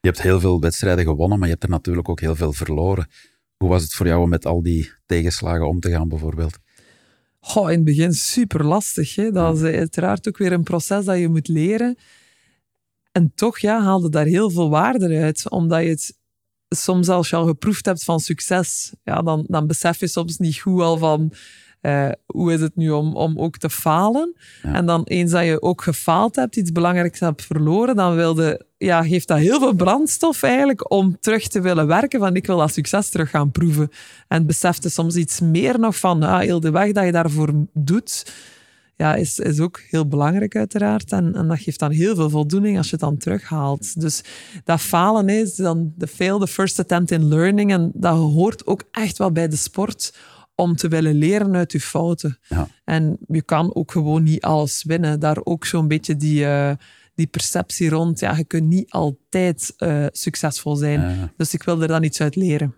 [0.00, 3.06] Je hebt heel veel wedstrijden gewonnen, maar je hebt er natuurlijk ook heel veel verloren.
[3.56, 6.58] Hoe was het voor jou om met al die tegenslagen om te gaan, bijvoorbeeld?
[7.40, 9.14] Goh, in het begin super lastig.
[9.14, 9.30] Hè?
[9.30, 11.98] Dat is uiteraard ook weer een proces dat je moet leren.
[13.12, 15.50] En toch ja, haalde daar heel veel waarde uit.
[15.50, 16.18] Omdat je het
[16.68, 20.58] soms als je al geproefd hebt van succes, ja, dan, dan besef je soms niet
[20.58, 21.32] goed al van
[21.80, 24.36] eh, hoe is het nu om, om ook te falen.
[24.62, 24.74] Ja.
[24.74, 29.02] En dan eens dat je ook gefaald hebt, iets belangrijks hebt verloren, dan wilde, ja,
[29.02, 32.72] geeft dat heel veel brandstof eigenlijk om terug te willen werken van ik wil dat
[32.72, 33.90] succes terug gaan proeven.
[34.28, 38.32] En besefte soms iets meer nog van ah, heel de weg dat je daarvoor doet,
[38.96, 41.12] ja, is, is ook heel belangrijk uiteraard.
[41.12, 44.00] En, en dat geeft dan heel veel voldoening als je het dan terughaalt.
[44.00, 44.22] Dus
[44.64, 47.72] dat falen is dan de fail, the first attempt in learning.
[47.72, 50.14] En dat hoort ook echt wel bij de sport
[50.54, 52.38] om te willen leren uit je fouten.
[52.48, 52.68] Ja.
[52.84, 55.20] En je kan ook gewoon niet alles winnen.
[55.20, 56.70] Daar ook zo'n beetje die, eh,
[57.14, 58.20] die perceptie rond.
[58.20, 61.00] Ja, je kunt niet altijd eh, succesvol zijn.
[61.00, 61.32] Ja.
[61.36, 62.74] Dus ik wil er dan iets uit leren.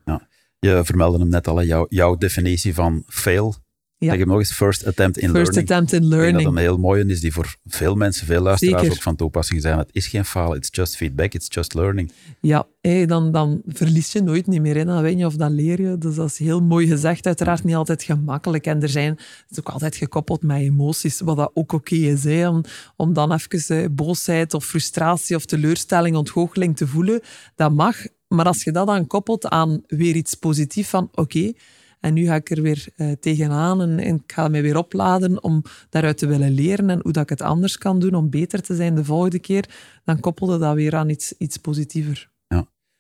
[0.58, 3.54] Je vermeldde hem net al, jouw definitie van fail.
[3.98, 4.08] Ja.
[4.10, 5.70] Zeg hem nog eens, first attempt in First learning.
[5.70, 6.48] attempt in Ik denk dat learning.
[6.56, 8.96] een heel mooie is die voor veel mensen, veel luisteraars Zeker.
[8.96, 9.78] ook van toepassing zijn.
[9.78, 12.12] Het is geen falen, it's just feedback, it's just learning.
[12.40, 12.66] Ja,
[13.06, 14.76] dan, dan verlies je nooit niet meer.
[14.76, 14.84] Hè.
[14.84, 15.98] Dan win je of dan leer je.
[15.98, 17.26] Dus dat is heel mooi gezegd.
[17.26, 18.66] Uiteraard niet altijd gemakkelijk.
[18.66, 22.24] En er zijn, het is ook altijd gekoppeld met emoties, wat dat ook oké is.
[22.24, 22.48] Hè.
[22.48, 22.64] Om,
[22.96, 27.20] om dan even eh, boosheid of frustratie of teleurstelling, ontgoocheling te voelen.
[27.54, 27.96] Dat mag.
[28.28, 31.52] Maar als je dat dan koppelt aan weer iets positiefs van oké,
[32.00, 35.62] en nu ga ik er weer eh, tegenaan en, ik ga me weer opladen om
[35.88, 38.74] daaruit te willen leren en hoe dat ik het anders kan doen om beter te
[38.74, 39.68] zijn de volgende keer,
[40.04, 42.30] dan koppelde dat weer aan iets, iets positiever.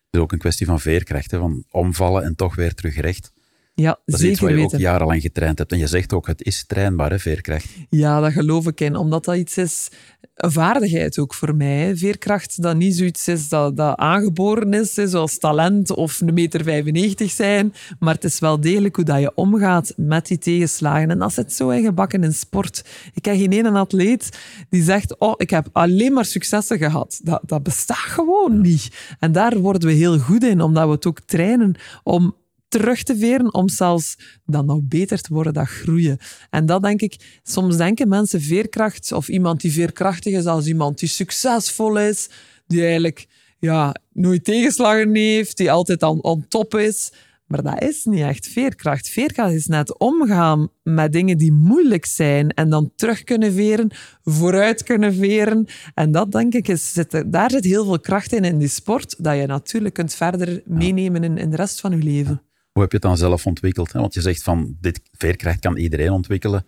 [0.06, 3.32] Het is ook een kwestie van veerkracht, van omvallen en toch weer terug recht.
[3.78, 4.74] Ja, Dat is iets wat je weten.
[4.74, 5.72] ook jarenlang getraind hebt.
[5.72, 7.66] En je zegt ook, het is trainbaar, hè, veerkracht.
[7.90, 8.96] Ja, dat geloof ik in.
[8.96, 9.88] Omdat dat iets is,
[10.34, 11.96] een vaardigheid ook voor mij.
[11.96, 17.30] Veerkracht, dat niet zoiets is dat, dat aangeboren is, zoals talent of een meter 95
[17.30, 17.72] zijn.
[17.98, 21.10] Maar het is wel degelijk hoe dat je omgaat met die tegenslagen.
[21.10, 22.84] En dat zit zo ingebakken in sport.
[23.14, 24.38] Ik heb geen ene atleet
[24.70, 27.20] die zegt, oh, ik heb alleen maar successen gehad.
[27.22, 28.88] Dat, dat bestaat gewoon niet.
[29.18, 32.34] En daar worden we heel goed in, omdat we het ook trainen om
[32.76, 36.18] terug te veren om zelfs dan nog beter te worden, dat groeien.
[36.50, 40.98] En dat denk ik, soms denken mensen veerkracht, of iemand die veerkrachtig is als iemand
[40.98, 42.28] die succesvol is,
[42.66, 43.26] die eigenlijk
[43.58, 47.12] ja, nooit tegenslagen heeft, die altijd aan on top is.
[47.46, 49.08] Maar dat is niet echt veerkracht.
[49.08, 53.90] Veerkracht is net omgaan met dingen die moeilijk zijn en dan terug kunnen veren,
[54.24, 55.66] vooruit kunnen veren.
[55.94, 59.14] En dat denk ik, is, zit daar zit heel veel kracht in in die sport,
[59.18, 62.45] dat je natuurlijk kunt verder meenemen in, in de rest van je leven.
[62.76, 63.92] Hoe heb je het dan zelf ontwikkeld?
[63.92, 66.66] Want je zegt van, dit veerkracht kan iedereen ontwikkelen.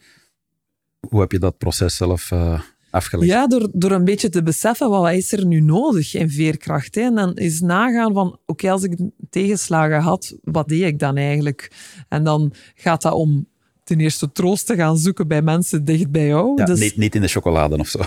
[1.09, 3.31] Hoe heb je dat proces zelf eh, afgelegd?
[3.31, 6.95] Ja, door, door een beetje te beseffen wat is er nu nodig in veerkracht.
[6.95, 7.01] Hè?
[7.01, 8.99] En dan is nagaan van, oké, als ik
[9.31, 11.71] tegenslagen had, wat deed ik dan eigenlijk?
[12.09, 13.47] En dan gaat dat om
[13.89, 16.53] ten eerste troost te gaan zoeken bij mensen dicht bij jou.
[16.57, 17.99] Ja, Dus, niet, niet in de chocolade of zo.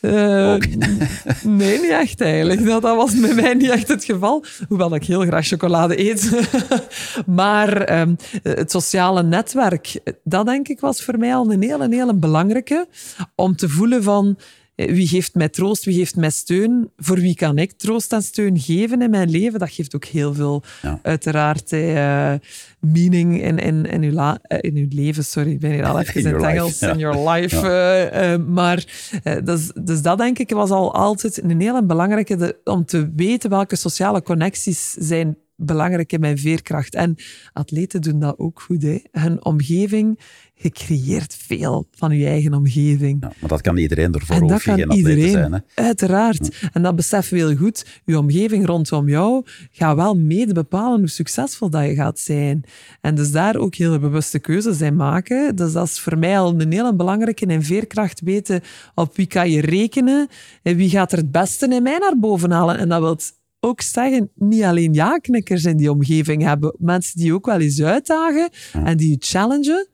[0.00, 0.56] eh,
[1.60, 2.64] nee, niet echt eigenlijk.
[2.64, 4.44] Dat, dat was bij mij niet echt het geval.
[4.68, 6.48] Hoewel ik heel graag chocolade eet.
[7.26, 12.14] maar ehm, het sociale netwerk, dat denk ik was voor mij al een hele, hele
[12.14, 12.86] belangrijke.
[13.34, 14.38] Om te voelen van,
[14.74, 16.90] wie geeft mij troost, wie geeft mij steun?
[16.96, 19.58] Voor wie kan ik troost en steun geven in mijn leven?
[19.58, 21.00] Dat geeft ook heel veel, Ja.
[21.02, 22.32] uiteraard, eh,
[22.80, 25.24] meaning in, in, in, uw la- eh, in uw leven.
[25.24, 26.78] Sorry, ik ben hier al even In het Engels.
[26.78, 26.92] ja.
[26.92, 27.56] In your life.
[27.68, 28.84] eh, eh, maar
[29.22, 33.12] eh, dus, dus dat denk ik was al altijd een hele belangrijke de- om te
[33.16, 36.94] weten welke sociale connecties zijn belangrijk in mijn veerkracht.
[36.94, 37.16] En
[37.52, 38.82] atleten doen dat ook goed.
[38.82, 38.98] Hè.
[39.12, 40.18] Hun omgeving,
[40.54, 43.16] je creëert veel van je eigen omgeving.
[43.20, 45.52] Ja, maar dat kan iedereen, daarvoor En dat kan iedereen, zijn.
[45.52, 45.58] Hè?
[45.74, 46.68] uiteraard.
[46.72, 48.00] En dat beseffen we heel goed.
[48.04, 52.64] Je omgeving rondom jou gaat wel mede bepalen hoe succesvol dat je gaat zijn.
[53.00, 55.56] En dus daar ook hele bewuste keuzes in maken.
[55.56, 58.60] Dus dat is voor mij al een hele belangrijke in veerkracht weten
[58.94, 60.28] op wie kan je rekenen
[60.62, 62.78] en wie gaat er het beste in mij naar boven halen.
[62.78, 63.18] En dat wil
[63.60, 68.50] ook zeggen, niet alleen ja-knikkers in die omgeving hebben, mensen die ook wel eens uitdagen
[68.72, 69.88] en die je challengen.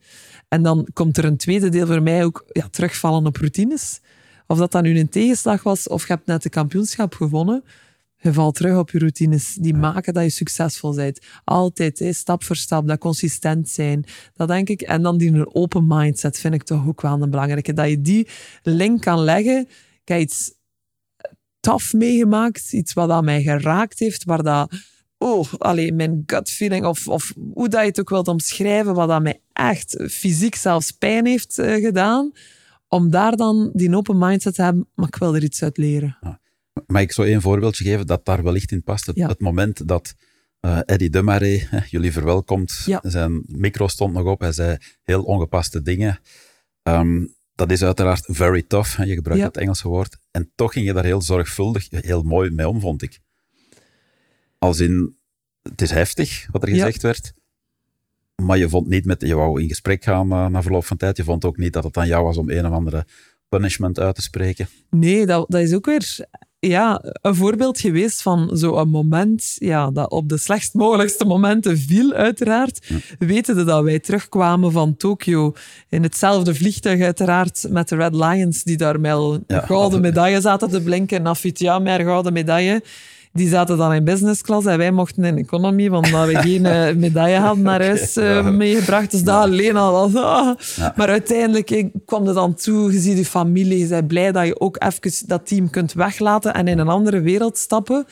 [0.49, 4.01] En dan komt er een tweede deel voor mij ook ja, terugvallen op routines.
[4.47, 7.65] Of dat dan nu een tegenslag was, of je hebt net de kampioenschap gewonnen.
[8.17, 9.55] Je valt terug op je routines.
[9.55, 11.21] Die maken dat je succesvol bent.
[11.45, 14.05] Altijd, hè, stap voor stap, dat consistent zijn.
[14.35, 14.81] Dat denk ik.
[14.83, 17.73] En dan die een open mindset vind ik toch ook wel een belangrijke.
[17.73, 18.29] Dat je die
[18.63, 19.69] link kan leggen.
[20.05, 20.33] Kijk,
[21.71, 22.73] tof meegemaakt.
[22.73, 24.73] Iets wat aan mij geraakt heeft, waar dat...
[25.19, 29.09] Oh, alleen mijn gut feeling, of, of hoe dat je het ook wilt omschrijven, wat
[29.09, 32.33] dat mij echt fysiek zelfs pijn heeft eh, gedaan.
[32.89, 36.19] Om daar dan die open mindset te hebben, maar ik wil er iets uit leren.
[36.87, 39.07] Mag ik zo één voorbeeldje geven dat daar wellicht in past?
[39.07, 39.29] Het, Ja.
[39.29, 40.15] het moment dat
[40.61, 41.11] eh Eddie
[41.71, 43.01] hè, jullie verwelkomt, Ja.
[43.03, 46.21] zijn micro stond nog op, hij zei heel ongepaste dingen.
[46.83, 47.25] Ehm,
[47.57, 49.47] dat is uiteraard very tough, je gebruikt Ja.
[49.49, 50.17] het Engelse woord.
[50.31, 53.21] En toch ging je daar heel zorgvuldig, heel mooi mee om, vond ik.
[54.59, 55.17] Als in,
[55.63, 56.75] het is heftig wat er Ja.
[56.75, 57.33] gezegd werd,
[58.43, 61.17] maar je vond niet met, je wou in gesprek gaan eh, na verloop van tijd,
[61.17, 63.07] je vond ook niet dat het aan jou was om een of andere
[63.49, 64.69] punishment uit te spreken.
[64.91, 66.27] Nee, dat, dat is ook weer
[66.59, 72.13] ja, een voorbeeld geweest van zo'n moment ja, dat op de slechtst mogelijkste momenten viel,
[72.13, 72.91] uiteraard.
[73.19, 75.53] Wetende dat wij terugkwamen van Tokio
[75.89, 79.61] in hetzelfde vliegtuig, uiteraard, met de Red Lions, die daar met Ja.
[79.61, 81.23] gouden medaille zaten te blinken.
[81.23, 82.83] Nafit, ja, met een gouden medaille.
[83.37, 86.93] Die zaten dan in business class en wij mochten in economy, want we geen uh,
[86.95, 89.11] medaille hadden naar huis uh, meegebracht.
[89.11, 90.23] Dus dat alleen al was...
[90.23, 90.57] Ah.
[90.97, 94.61] Maar uiteindelijk kwam er dan toe, je ziet je familie, je bent blij dat je
[94.61, 98.07] ook even dat team kunt weglaten en in een andere wereld stappen.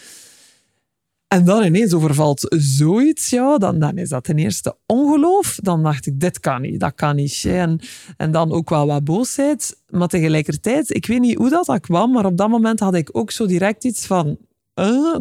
[1.35, 5.59] En dan ineens overvalt zoiets, ja, dan, dan is dat ten eerste ongeloof.
[5.63, 7.45] Dan dacht ik, dit kan niet, dat kan niet.
[7.47, 7.81] En,
[8.17, 9.77] en dan ook wel wat boosheid.
[9.89, 13.09] Maar tegelijkertijd, ik weet niet hoe dat, dat kwam, maar op dat moment had ik
[13.13, 14.39] ook zo direct iets van...
[14.75, 15.17] Uh,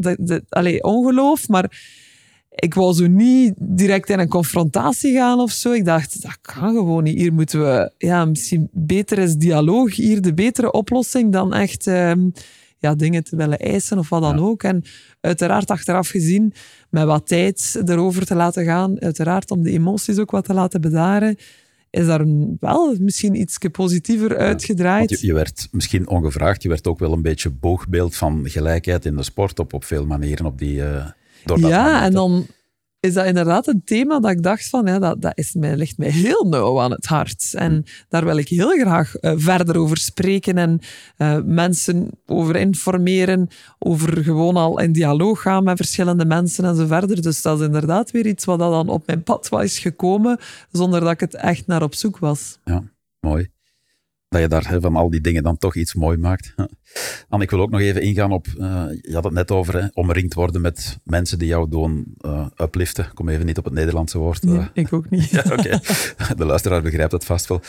[0.50, 1.82] allez, ongeloof, maar
[2.50, 5.72] ik wou zo niet direct in een confrontatie gaan of zo.
[5.72, 7.18] Ik dacht, dat kan gewoon niet.
[7.18, 7.92] Hier moeten we...
[7.98, 11.86] Ja, misschien beter is dialoog hier de betere oplossing dan echt...
[11.86, 12.32] Um,
[12.84, 14.64] ja, dingen te willen eisen of wat dan ook.
[14.64, 14.84] En
[15.22, 16.54] uiteraard achteraf gezien,
[16.90, 20.82] met wat tijd erover te laten gaan, uiteraard om de emoties ook wat te laten
[20.82, 21.38] bedaren,
[21.94, 22.26] is daar
[22.60, 25.10] wel misschien iets positiever uitgedraaid.
[25.10, 29.16] Je, je, werd misschien ongevraagd, je werd ook wel een beetje boogbeeld van gelijkheid in
[29.16, 30.76] de sport op, op veel manieren op die...
[30.76, 31.06] Uh,
[31.56, 32.46] ja, en dan
[33.04, 35.98] is dat inderdaad een thema dat ik dacht van, ja, dat, dat is mij, ligt
[35.98, 37.54] mij heel nauw aan het hart.
[37.54, 40.80] En daar wil ik heel graag uh, verder over spreken en
[41.18, 43.48] uh, mensen over informeren,
[43.80, 47.22] over gewoon al in dialoog gaan met verschillende mensen en zo verder.
[47.22, 50.40] Dus dat is inderdaad weer iets wat dan op mijn pad was gekomen,
[50.72, 52.60] zonder dat ik het echt naar op zoek was.
[52.64, 52.84] Ja,
[53.20, 53.52] mooi
[54.34, 56.54] dat je daar van al die dingen dan toch iets mooi maakt.
[57.30, 59.88] En ik wil ook nog even ingaan op, uh, je had het net over, hè,
[59.94, 63.06] omringd worden met mensen die jou doen uh, upliften.
[63.06, 64.44] Ik kom even niet op het Nederlandse woord.
[64.44, 64.66] Nee, uh.
[64.74, 65.30] ik ook niet.
[65.44, 65.80] ja, okay.
[66.36, 67.62] De luisteraar begrijpt dat vast wel.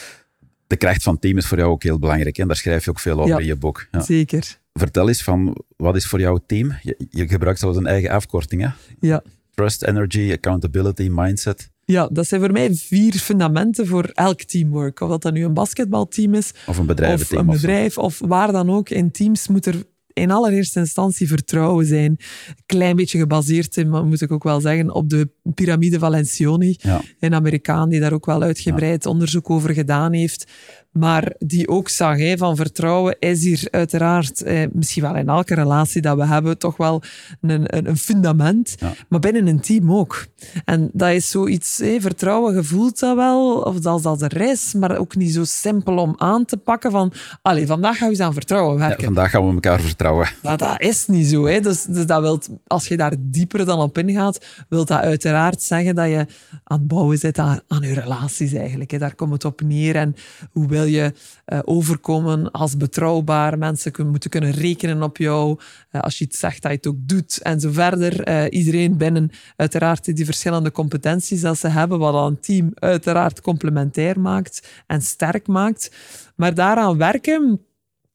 [0.66, 3.00] De kracht van team is voor jou ook heel belangrijk en daar schrijf je ook
[3.00, 3.86] veel over ja, in je boek.
[3.90, 4.00] Ja.
[4.00, 4.58] Zeker.
[4.72, 6.72] Vertel eens van, wat is voor jou team?
[6.82, 8.68] Je, je gebruikt zelfs een eigen afkorting, hè?
[9.00, 9.22] Ja.
[9.54, 11.70] Trust, energy, accountability, mindset.
[11.87, 15.01] Ja, dat zijn voor mij vier fundamenten voor elk teamwork.
[15.01, 18.53] Of dat dan nu een basketbalteam is, of een bedrijf, of, een bedrijf, of, waar
[18.53, 18.91] dan ook.
[18.91, 22.11] In teams moet er in allereerste instantie vertrouwen zijn.
[22.11, 26.76] Een klein beetje gebaseerd, in, moet ik ook wel zeggen, op de piramide van Lencioni.
[26.78, 27.01] Ja.
[27.20, 30.51] Een Amerikaan die daar ook wel uitgebreid onderzoek over gedaan heeft.
[30.99, 35.55] Maar die ook zag hè, van vertrouwen is hier uiteraard, eh, misschien wel in elke
[35.55, 37.03] relatie dat we hebben, toch wel
[37.40, 38.74] een, een, een fundament.
[38.78, 38.92] Ja.
[39.09, 40.26] Maar binnen een team ook.
[40.64, 44.99] En dat is zoiets, hè, vertrouwen, gevoelt dat wel, of als dat er is, maar
[44.99, 48.32] ook niet zo simpel om aan te pakken van, allee, vandaag gaan we eens aan
[48.32, 48.99] vertrouwen werken.
[48.99, 50.28] Ja, vandaag gaan we elkaar vertrouwen.
[50.42, 51.47] Maar dat is niet zo.
[51.47, 51.61] Hè.
[51.61, 55.95] Dus, dus dat wilt, als je daar dieper dan op ingaat, wil dat uiteraard zeggen
[55.95, 56.26] dat je
[56.64, 58.90] aan het bouwen zit aan, aan je relaties eigenlijk.
[58.90, 58.99] Hè.
[58.99, 59.97] Daar komt het op neer.
[59.97, 60.14] En
[60.51, 61.12] hoe je
[61.47, 63.59] uh, overkomen als betrouwbaar.
[63.59, 65.59] Mensen kunnen, moeten kunnen rekenen op jou.
[65.93, 67.39] Uh, als je iets zegt, dat je het ook doet.
[67.43, 68.28] En zo verder.
[68.28, 74.20] Uh, iedereen binnen uiteraard die verschillende competenties dat ze hebben, wat een team uiteraard complementair
[74.20, 75.91] maakt en sterk maakt.
[76.37, 77.61] Maar daaraan werken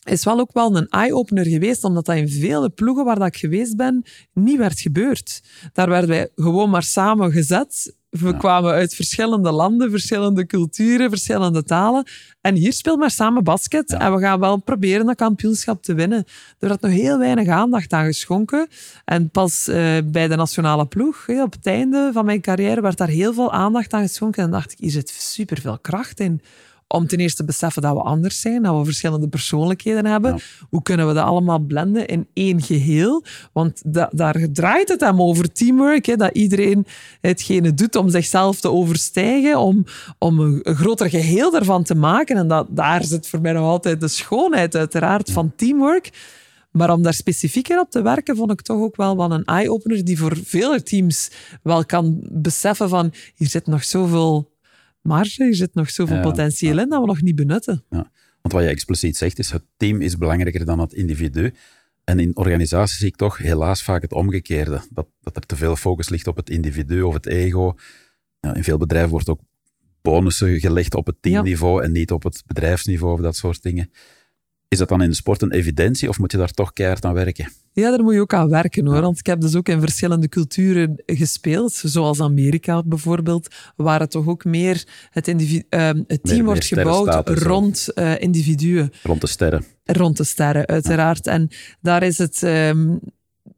[0.10, 3.38] is wel ook wel een eye-opener geweest, omdat dat in vele ploegen waar dat ik
[3.38, 4.04] geweest ben,
[4.34, 5.44] niet werd gebeurd.
[5.74, 7.98] Daar werden wij gewoon maar samen gezet.
[8.10, 12.08] We kwamen uit verschillende landen, verschillende culturen, verschillende talen.
[12.42, 13.94] En hier speelt maar samen basket.
[13.94, 16.24] En we gaan wel proberen dat kampioenschap te winnen.
[16.60, 18.68] Er werd nog heel weinig aandacht aan geschonken.
[19.06, 22.98] En pas uh, bij de nationale ploeg, hey, op het einde van mijn carrière, werd
[22.98, 24.44] daar heel veel aandacht aan geschonken.
[24.44, 26.42] En dacht ik, hier zit superveel kracht in
[26.92, 30.34] om ten eerste te beseffen dat we anders zijn, dat we verschillende persoonlijkheden hebben.
[30.34, 30.42] Ja.
[30.70, 33.26] Hoe kunnen we dat allemaal blenden in één geheel?
[33.54, 36.86] Want da daar draait het hem over teamwork, hè, dat iedereen
[37.22, 39.86] hetgene doet om zichzelf te overstijgen, om,
[40.18, 42.38] om een, een groter geheel ervan te maken.
[42.38, 46.10] En dat, daar zit voor mij nog altijd de schoonheid uiteraard van teamwork.
[46.72, 50.06] Maar om daar specifieker op te werken, vond ik toch ook wel wat een eye-opener
[50.06, 51.32] die voor vele teams
[51.64, 54.58] wel kan beseffen van hier zit nog zoveel
[55.10, 57.84] marge, er zit nog zoveel potentieel in dat we nog niet benutten.
[57.90, 58.12] Ja.
[58.42, 61.54] Want wat je expliciet zegt is, het team is belangrijker dan het individu.
[62.04, 64.82] En in organisaties zie ik toch helaas vaak het omgekeerde.
[64.90, 67.74] Dat, dat er te veel focus ligt op het individu of het ego.
[68.40, 69.42] Ja, in veel bedrijven wordt ook
[70.02, 73.92] bonussen gelegd op het teamniveau en niet op het bedrijfsniveau of dat soort dingen.
[74.70, 77.14] Is dat dan in de sport een evidentie of moet je daar toch keihard aan
[77.14, 77.52] werken?
[77.72, 79.02] Ja, daar moet je ook aan werken hoor.
[79.02, 84.28] Want ik heb dus ook in verschillende culturen gespeeld, zoals Amerika bijvoorbeeld, waar het toch
[84.28, 88.92] ook meer het, individu, uh, het team meer, wordt meer gebouwd rond uh, individuen.
[89.04, 89.66] Rond de sterren.
[89.84, 91.26] Rond de sterren, uiteraard.
[91.26, 91.32] Ja.
[91.32, 91.50] En
[91.82, 92.42] daar is het.
[92.42, 93.00] Um,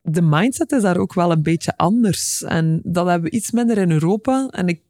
[0.02, 2.44] de mindset is daar ook wel een beetje anders.
[2.44, 4.48] En dat hebben we iets minder in Europa.
[4.50, 4.82] En ik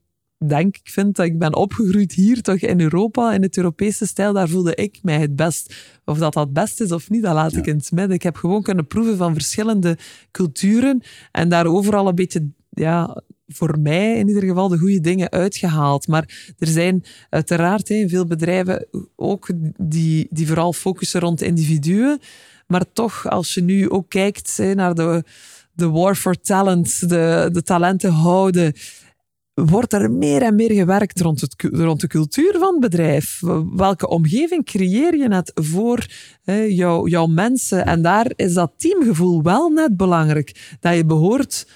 [0.48, 4.34] denk, ik vind dat ik ben opgegroeid hier toch in Europa, in het Europese stijl,
[4.34, 5.76] daar voelde ik mij het best.
[6.06, 7.58] Of dat dat best is of niet, dat laat ja.
[7.58, 8.16] ik in het midden.
[8.16, 9.98] Ik heb gewoon kunnen proeven van verschillende
[10.32, 15.32] culturen en daar overal een beetje, ja, voor mij in ieder geval de goede dingen
[15.32, 16.08] uitgehaald.
[16.08, 22.20] Maar er zijn uiteraard hè, veel bedrijven ook die, die vooral focussen rond individuen.
[22.68, 25.24] Maar toch, als je nu ook kijkt hè, naar de
[25.74, 28.74] de war for talent, de, de talenten houden,
[29.66, 33.40] wordt er meer en meer gewerkt rond, het, rond de cultuur van het bedrijf.
[33.76, 36.06] Welke omgeving creëer je net voor
[36.44, 37.86] hè, jouw, jouw mensen?
[37.86, 40.78] En daar is dat teamgevoel wel net belangrijk.
[40.80, 41.68] Dat je behoort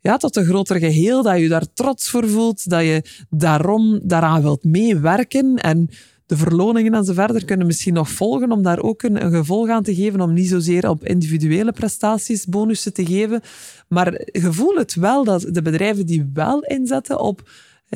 [0.00, 4.42] ja, tot een groter geheel, dat je daar trots voor voelt, dat je daarom daaraan
[4.42, 5.56] wilt meewerken.
[5.56, 5.88] En
[6.26, 9.68] de verloningen en zo verder kunnen misschien nog volgen om daar ook een, een, gevolg
[9.68, 13.40] aan te geven, om niet zozeer op individuele prestaties bonussen te geven.
[13.88, 17.42] Maar gevoel het wel dat de bedrijven die wel inzetten op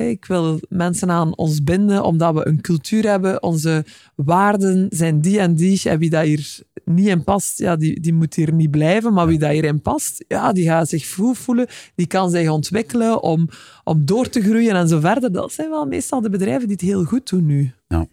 [0.07, 3.43] ik wil mensen aan ons binden omdat we een cultuur hebben.
[3.43, 5.81] Onze waarden zijn die en die.
[5.83, 9.13] En wie dat hier niet in past, ja, die, die moet hier niet blijven.
[9.13, 11.67] Maar wie dat hierin past, ja, die gaat zich goed voelen.
[11.95, 13.49] Die kan zich ontwikkelen om,
[13.83, 15.31] om door te groeien en zo verder.
[15.31, 17.73] Dat zijn wel meestal de bedrijven die het heel goed doen nu.
[17.87, 18.07] Ja.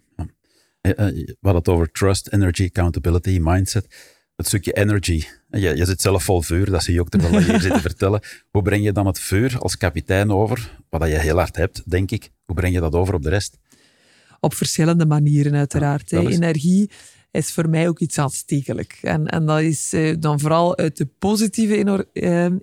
[0.94, 3.86] Eh, eh, we hadden het over trust, energy, accountability, mindset.
[4.36, 5.24] Het stukje energy.
[5.50, 7.80] Je, je zit zelf vol vuur, dat zie je ook terwijl je hier zit te
[7.90, 8.20] vertellen.
[8.50, 12.10] Hoe breng je dan het vuur als kapitein over, wat je heel hard hebt, denk
[12.10, 12.30] ik.
[12.44, 13.58] Hoe breng je dat over op de rest?
[14.40, 16.10] Op verschillende manieren, uiteraard.
[16.10, 16.90] Ja, Energie
[17.30, 18.98] is voor mij ook iets aanstekelijk.
[19.02, 22.06] En, en dat is eh, dan vooral uit de positieve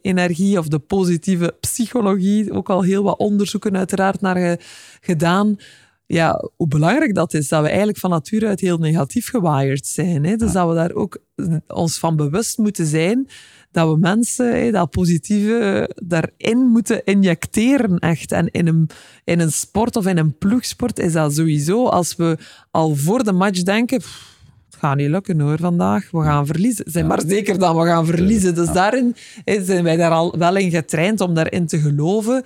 [0.01, 2.51] energie of de positieve psychologie.
[2.51, 4.59] Ook al heel wat onderzoeken uiteraard naar
[5.01, 5.57] gedaan
[6.13, 10.25] ja, hoe belangrijk dat is, dat we eigenlijk van nature uit heel negatief gewired zijn.
[10.25, 10.35] Hè?
[10.35, 11.17] Dus dat we daar ook
[11.67, 13.27] ons van bewust moeten zijn
[13.73, 18.31] dat we mensen hè, dat positieve daarin moeten injecteren echt.
[18.31, 18.89] En in een,
[19.23, 21.87] in een sport of in een ploegsport is dat sowieso.
[21.87, 22.37] Als we
[22.71, 23.97] al voor de match denken...
[23.97, 26.85] het gaat niet lukken hoor vandaag, we gaan verliezen.
[26.87, 28.55] Zijn maar zeker dat we gaan verliezen.
[28.55, 32.43] Dus daarin zijn wij daar al wel in getraind om daarin te geloven.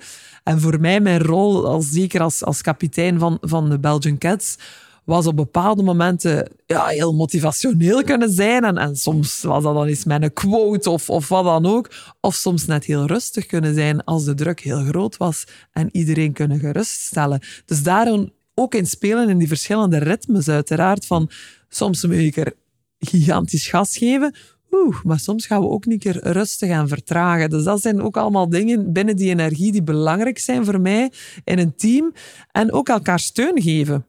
[0.48, 4.56] En voor mij, mijn rol, als, zeker als, als kapitein van, van de Belgian Cats,
[5.04, 8.64] was op bepaalde momenten ja, heel motivationeel kunnen zijn.
[8.64, 11.90] En, en soms was dat dan eens met een quote of, of wat dan ook.
[12.20, 16.32] Of soms net heel rustig kunnen zijn als de druk heel groot was en iedereen
[16.32, 17.40] kunnen geruststellen.
[17.64, 21.06] Dus daarom ook in spelen in die verschillende ritmes uiteraard.
[21.06, 21.30] Van
[21.68, 22.52] soms moet ik er
[22.98, 24.34] gigantisch gas geven.
[24.70, 27.50] Oeh, maar soms gaan we ook niet keer rustig en vertragen.
[27.50, 31.12] Dus dat zijn ook allemaal dingen binnen die energie die belangrijk zijn voor mij
[31.44, 32.12] in een team.
[32.52, 34.06] En ook elkaar steun geven.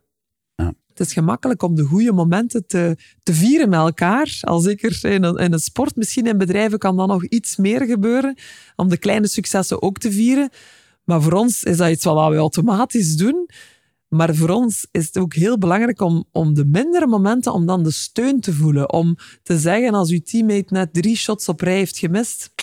[0.55, 0.73] Ja.
[0.87, 4.37] Het is gemakkelijk om de goede momenten te, te vieren met elkaar.
[4.41, 7.85] Al zeker in een, in een sport, misschien in bedrijven kan dan nog iets meer
[7.85, 8.37] gebeuren.
[8.75, 10.49] Om de kleine successen ook te vieren.
[11.03, 13.49] Maar voor ons is dat iets wat we automatisch doen.
[14.09, 17.83] Maar voor ons is het ook heel belangrijk om, om de mindere momenten, om dan
[17.83, 18.93] de steun te voelen.
[18.93, 22.53] Om te zeggen, als uw teammate net drie shots op rij heeft gemist,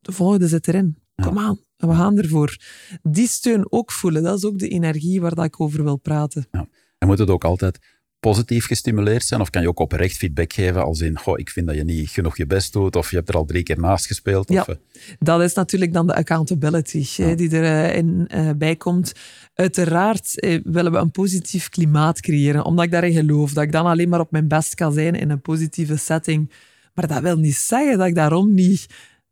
[0.00, 0.98] de volgende zit erin.
[1.14, 2.56] Kom aan, we gaan ervoor.
[3.02, 6.46] Die steun ook voelen, dat is ook de energie waar dat ik over wil praten.
[6.50, 6.68] Ja.
[6.98, 7.78] En moet het ook altijd
[8.20, 9.40] positief gestimuleerd zijn?
[9.40, 12.08] Of kan je ook oprecht feedback geven als in, goh, ik vind dat je niet
[12.08, 14.50] genoeg je best doet of je hebt er al drie keer naast gespeeld?
[14.50, 14.74] Ja, eh?
[15.18, 19.12] dat is natuurlijk dan de accountability die erin uh, uh, bij komt.
[19.54, 23.86] Uiteraard eh, willen we een positief klimaat creëren, omdat ik daarin geloof, dat ik dan
[23.86, 26.52] alleen maar op mijn best kan zijn in een positieve setting.
[26.94, 28.86] Maar dat wil niet zeggen dat ik daarom niet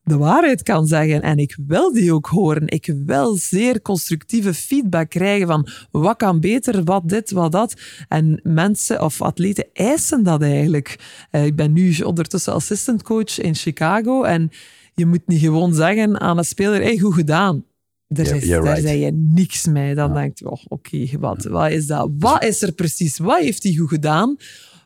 [0.09, 1.23] de waarheid kan zeggen.
[1.23, 2.63] En ik wil die ook horen.
[2.67, 7.75] Ik wil zeer constructieve feedback krijgen van wat kan beter, wat dit, wat dat.
[8.09, 10.99] En mensen of atleten eisen dat eigenlijk.
[11.33, 14.51] Uh, ik ben nu ondertussen assistant coach in Chicago en
[14.95, 17.65] je moet niet gewoon zeggen aan een speler, hey, goed gedaan.
[18.07, 19.95] Daar, yeah, is, daar zei je niks mee.
[19.95, 20.15] Dan ja.
[20.15, 22.11] denk je, oh, oké, wat, wat is dat?
[22.19, 23.19] Wat is er precies?
[23.19, 24.37] Wat heeft hij goed gedaan?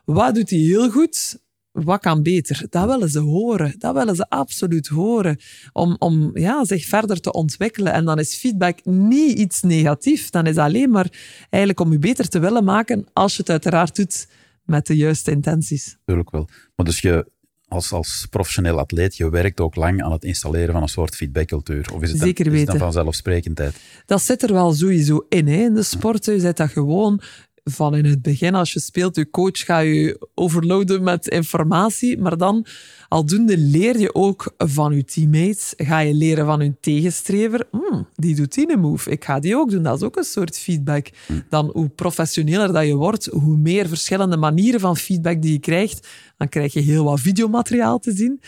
[0.05, 1.41] Wat doet hij heel goed?
[1.73, 2.65] Wat kan beter?
[2.69, 3.75] Dat willen ze horen.
[3.77, 5.37] Dat willen ze absoluut horen.
[5.71, 7.93] Om, om ja, zich verder te ontwikkelen.
[7.93, 10.31] En dan is feedback niet iets negatiefs.
[10.31, 11.07] Dan is alleen maar
[11.49, 14.27] eigenlijk om je beter te willen maken als je het uiteraard doet
[14.63, 15.97] met de juiste intenties.
[16.05, 16.49] Tuurlijk wel.
[16.75, 17.31] Maar dus je,
[17.67, 21.93] als, als professioneel atleet, je werkt ook lang aan het installeren van een soort feedbackcultuur.
[21.93, 23.75] Of is het, Zeker dan, is het dan vanzelfsprekendheid?
[24.05, 25.47] Dat zit er wel sowieso in.
[25.47, 25.63] Hè.
[25.63, 27.21] In de sport je zet dat gewoon
[27.63, 32.37] van in het begin, als je speelt, je coach gaat je overloaden met informatie, maar
[32.37, 32.65] dan
[33.07, 38.35] aldoende leer je ook van je teammates, ga je leren van hun tegenstrever, hmm, die
[38.35, 39.83] doet die een move, ik ga die ook doen.
[39.83, 41.09] Dat is ook een soort feedback.
[41.49, 46.07] Dan hoe professioneler dat je wordt, hoe meer verschillende manieren van feedback die je krijgt,
[46.37, 48.41] dan krijg je heel wat videomateriaal te zien.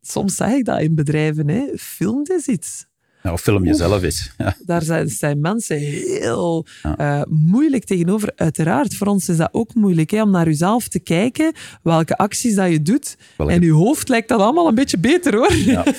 [0.00, 2.87] Soms zeg ik dat in bedrijven, hè, film is iets.
[3.28, 4.32] Ja, of film jezelf is.
[4.38, 4.54] Ja.
[4.66, 6.66] Daar zijn, zijn mensen heel
[7.00, 8.32] uh, moeilijk tegenover.
[8.36, 11.52] Uiteraard, voor ons is dat ook moeilijk, hè, om naar jezelf te kijken,
[11.82, 13.16] welke acties dat je doet.
[13.36, 15.54] Welke- En je hoofd lijkt dat allemaal een beetje beter, hoor.
[15.54, 15.84] Ja.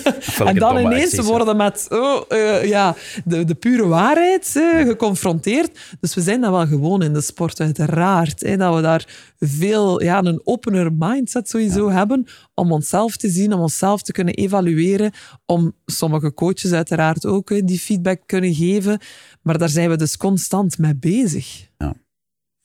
[0.45, 5.79] En dan ineens acties, worden met oh, eh, ja, de, de pure waarheid eh, geconfronteerd.
[5.99, 8.41] Dus we zijn dat wel gewoon in de sport, uiteraard.
[8.41, 13.53] Hè, dat we daar veel ja, een opener mindset sowieso hebben om onszelf te zien,
[13.53, 15.11] om onszelf te kunnen evalueren,
[15.45, 18.99] om sommige coaches uiteraard ook die feedback kunnen geven.
[19.41, 21.67] Maar daar zijn we dus constant mee bezig.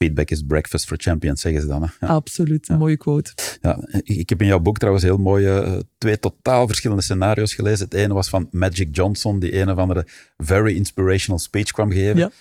[0.05, 1.83] Feedback is breakfast for champions, zeggen ze dan.
[1.83, 2.07] Hè.
[2.07, 2.13] Ja.
[2.13, 3.33] Absoluut, een mooie quote.
[3.61, 7.85] Ja, ik heb in jouw boek trouwens heel mooie, eh, twee totaal verschillende scenario's gelezen.
[7.85, 10.07] Het ene was van Magic Johnson, die een of andere
[10.37, 12.33] very inspirational speech kwam geven.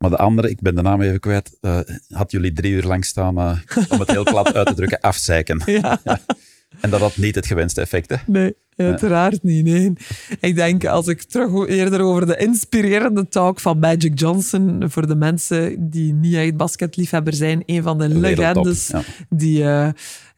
[0.00, 3.04] Maar de andere, ik ben de naam even kwijt, eh, had jullie drie uur lang
[3.04, 5.62] staan, eh, om het heel plat uit te drukken, afzeiken.
[5.64, 6.00] Ja.
[6.80, 8.10] En dat had niet het gewenste effect.
[8.10, 8.16] Hè?
[8.26, 9.64] Nee, uiteraard niet.
[9.64, 9.92] Nee.
[10.40, 15.14] Ik denk, als ik terug eerder over de inspirerende talk van Magic Johnson, voor de
[15.14, 19.02] mensen die niet echt basketliefhebber zijn, een van de legendes ja.
[19.28, 19.88] die, eh,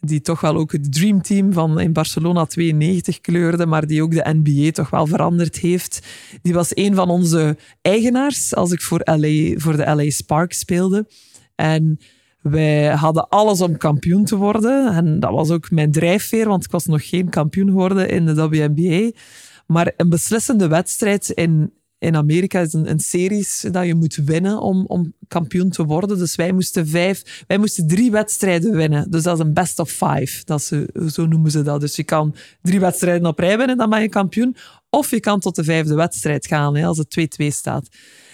[0.00, 4.40] die toch wel ook het dreamteam van in Barcelona 92 kleurde, maar die ook de
[4.42, 6.06] NBA toch wel veranderd heeft.
[6.42, 11.06] Die was een van onze eigenaars als ik voor, LA, voor de LA Sparks speelde.
[11.54, 11.98] En
[12.42, 14.92] wij hadden alles om kampioen te worden.
[14.94, 18.48] En dat was ook mijn drijfveer, want ik was nog geen kampioen geworden in de
[18.48, 19.10] WNBA.
[19.66, 24.60] Maar een beslissende wedstrijd in, in Amerika is een, een series dat je moet winnen
[24.60, 26.18] om, om kampioen te worden.
[26.18, 29.10] Dus wij moesten, vijf, wij moesten drie wedstrijden winnen.
[29.10, 30.44] Dus dat is een best of five.
[30.44, 31.80] Dat eh, zo noemen ze dat.
[31.80, 34.56] Dus je kan drie wedstrijden op rij winnen, dan ben je kampioen.
[34.90, 37.88] Of je kan tot de vijfde wedstrijd gaan, als het 2-2 staat.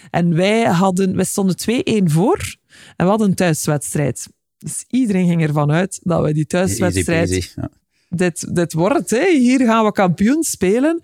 [0.09, 1.55] En wij, hadden, wij stonden
[2.03, 2.57] 2-1 voor
[2.95, 4.27] en we hadden een thuiswedstrijd.
[4.57, 7.53] Dus iedereen ging ervan uit dat we die Easy thuiswedstrijd.
[7.55, 7.69] Ja.
[8.09, 9.37] dit, dit wordt, hè.
[9.37, 11.01] hier gaan we kampioen spelen.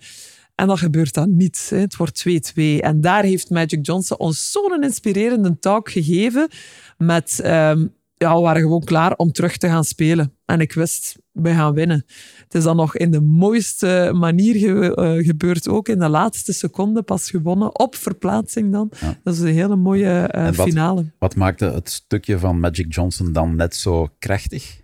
[0.54, 1.66] En dat gebeurt dan niet.
[1.70, 1.78] Hè.
[1.78, 2.80] Het wordt 2-2.
[2.80, 6.48] En daar heeft Magic Johnson ons zo'n inspirerende talk gegeven.
[6.98, 7.86] Met, ehm,
[8.16, 10.32] ja, we waren gewoon klaar om terug te gaan spelen.
[10.44, 12.04] En ik wist, we gaan winnen.
[12.44, 15.68] Het is dan nog in de mooiste manier ge- eh, gebeurd.
[15.68, 17.78] Ook in de laatste seconde pas gewonnen.
[17.78, 18.90] Op verplaatsing dan.
[19.24, 21.04] Dat is een hele mooie eh, wat- finale.
[21.18, 24.80] Wat maakte het stukje van Magic Johnson dan net zo krachtig?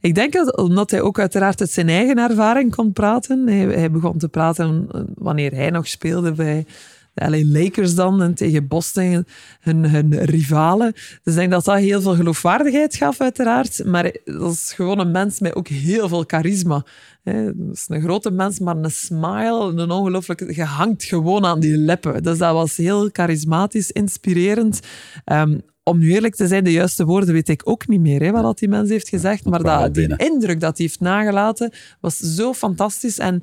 [0.00, 3.46] Ik denk dat omdat hij ook uiteraard uit zijn eigen ervaring kon praten.
[3.46, 6.66] Hij, hij begon te praten eh, wanneer hij nog speelde bij
[7.14, 9.26] de LA Lakers dan en tegen Boston,
[9.60, 10.92] hun, hun rivalen.
[10.92, 13.84] Dus ik denk dat dat heel veel geloofwaardigheid gaf uiteraard.
[13.84, 16.84] Maar dat is gewoon een mens met ook heel veel charisma.
[17.22, 20.54] Hè, Dat is een grote mens, maar een smile, een ongelooflijke...
[20.54, 22.22] Je hangt gewoon aan die lippen.
[22.22, 24.80] Dus dat was heel charismatisch, inspirerend.
[25.24, 28.30] Ehm, om nu eerlijk te zijn, de juiste woorden weet ik ook niet meer, hè,
[28.30, 29.44] wat dat die mens heeft gezegd.
[29.44, 33.18] Maar dat, die indruk dat hij heeft nagelaten was zo fantastisch.
[33.18, 33.42] En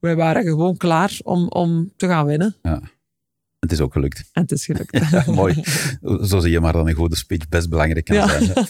[0.00, 2.56] wij waren gewoon klaar om, om te gaan winnen.
[2.62, 2.80] Ja.
[3.68, 4.24] Het is ook gelukt.
[4.32, 4.98] En het is gelukt.
[5.10, 5.62] Ja, mooi.
[6.26, 8.28] Zo zie je maar dat een goede speech best belangrijk kan Ja.
[8.28, 8.66] zijn.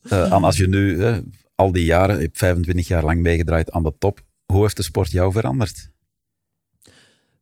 [0.00, 1.04] Eh, als je nu
[1.54, 4.82] al die jaren, je hebt 25 jaar lang meegedraaid aan de top, hoe heeft de
[4.82, 5.90] sport jou veranderd?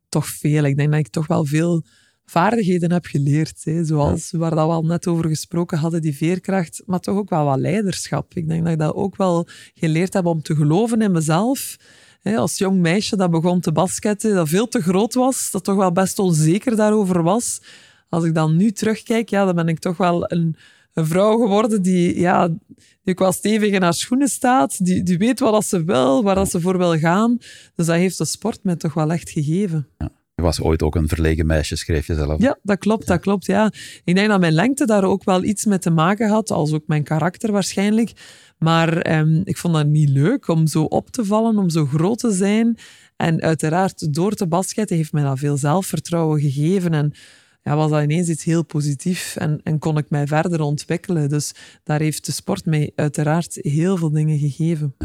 [0.09, 0.63] toch veel.
[0.63, 1.83] Ik denk dat ik toch wel veel
[2.25, 3.61] vaardigheden heb geleerd.
[3.63, 3.83] Hè.
[3.85, 7.45] Zoals waar dat we al net over gesproken hadden, die veerkracht, maar toch ook wel
[7.45, 8.33] wat leiderschap.
[8.33, 11.75] Ik denk dat ik dat ook wel geleerd heb om te geloven in mezelf.
[12.23, 15.91] Als jong meisje dat begon te basketten, dat veel te groot was, dat toch wel
[15.91, 17.61] best onzeker daarover was.
[18.09, 20.55] Als ik dan nu terugkijk, ja, dan ben ik toch wel een,
[20.93, 25.17] een vrouw geworden die, ja, die ook wel stevig in haar schoenen staat, die, die
[25.17, 27.37] weet wat ze wil, waar dat ze voor wil gaan.
[27.75, 29.87] Dus dat heeft de sport mij toch wel echt gegeven.
[30.35, 32.41] Je was ooit ook een verlegen meisje, schreef je zelf.
[32.41, 33.45] Ja, dat klopt, dat klopt.
[33.45, 33.71] Ja.
[34.03, 36.87] Ik denk dat mijn lengte daar ook wel iets mee te maken had, als ook
[36.87, 38.11] mijn karakter waarschijnlijk.
[38.59, 42.19] Maar ehm, ik vond dat niet leuk om zo op te vallen, om zo groot
[42.19, 42.77] te zijn.
[43.15, 46.93] En uiteraard, door te basketten heeft mij dat veel zelfvertrouwen gegeven.
[46.93, 47.13] En
[47.61, 51.29] ja, was dat ineens iets heel positiefs en, en kon ik mij verder ontwikkelen.
[51.29, 51.51] Dus
[51.83, 54.95] daar heeft de sport mij uiteraard heel veel dingen gegeven.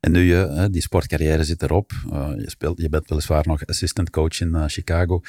[0.00, 1.92] En nu, je, hè, die sportcarrière zit erop.
[2.12, 5.20] Eh, je, speelt, je bent weliswaar nog assistant coach in eh, Chicago.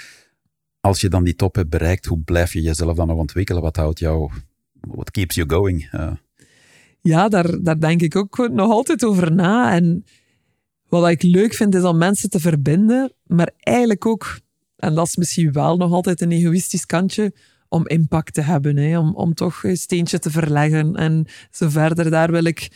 [0.79, 3.61] Als je dan die top hebt bereikt, hoe blijf je jezelf dan nog ontwikkelen?
[3.61, 4.31] Wat houdt jou,
[4.81, 5.87] what keeps you going?
[5.91, 6.11] Eh,
[7.01, 9.73] Ja, daar, daar denk ik ook nog altijd over na.
[9.73, 10.05] En
[10.89, 14.39] wat ik leuk vind, is om mensen te verbinden, maar eigenlijk ook,
[14.75, 17.33] en dat is misschien wel nog altijd een egoïstisch kantje,
[17.69, 18.77] om impact te hebben.
[18.77, 18.97] Hè?
[18.99, 22.09] Om, om toch een steentje te verleggen en zo verder.
[22.09, 22.69] Daar wil ik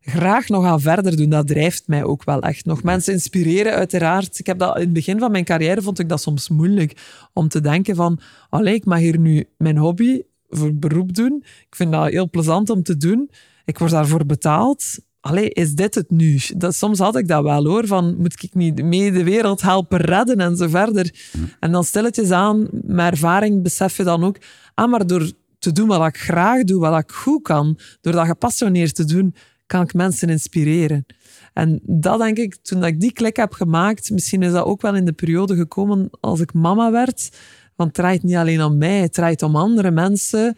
[0.00, 1.28] graag nog aan verder doen.
[1.28, 2.64] Dat drijft mij ook wel echt.
[2.64, 4.38] Nog mensen inspireren, uiteraard.
[4.38, 6.96] Ik heb dat in het begin van mijn carrière vond ik dat soms moeilijk
[7.32, 11.44] om te denken van, allee, ik mag hier nu mijn hobby voor beroep doen.
[11.44, 13.30] Ik vind dat heel plezant om te doen.
[13.70, 14.98] Ik word daarvoor betaald.
[15.20, 16.40] allee, is dit het nu?
[16.56, 19.98] Dat, soms had ik dat wel hoor, van moet ik niet mee de wereld helpen
[19.98, 21.14] redden en zo verder.
[21.60, 24.36] En dan stilletjes aan, met ervaring besef je dan ook,
[24.74, 28.26] ah, maar door te doen wat ik graag doe, wat ik goed kan, door dat
[28.26, 29.34] gepassioneerd te doen,
[29.66, 31.06] kan ik mensen inspireren.
[31.52, 34.96] En dat denk ik, toen ik die klik heb gemaakt, misschien is dat ook wel
[34.96, 37.30] in de periode gekomen als ik mama werd,
[37.76, 40.56] want het draait niet alleen om mij, het draait om andere mensen,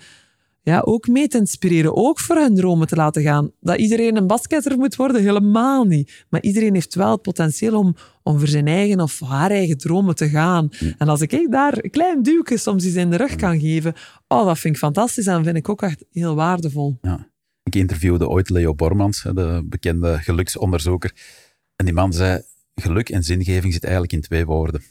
[0.63, 3.51] ja, ook mee te inspireren, ook voor hun dromen te laten gaan.
[3.61, 6.25] Dat iedereen een basketter moet worden, helemaal niet.
[6.29, 10.15] Maar iedereen heeft wel het potentieel om, om voor zijn eigen of haar eigen dromen
[10.15, 10.69] te gaan.
[10.99, 13.95] En als ik daar een klein duwtje soms eens in de rug kan geven,
[14.29, 16.99] oh, dat vind ik fantastisch en vind ik ook echt heel waardevol.
[17.01, 17.31] Ja.
[17.63, 21.13] Ik interviewde ooit Leo Bormans, de bekende geluksonderzoeker.
[21.77, 22.43] En die man zei,
[22.75, 24.83] geluk en zingeving zit eigenlijk in twee woorden.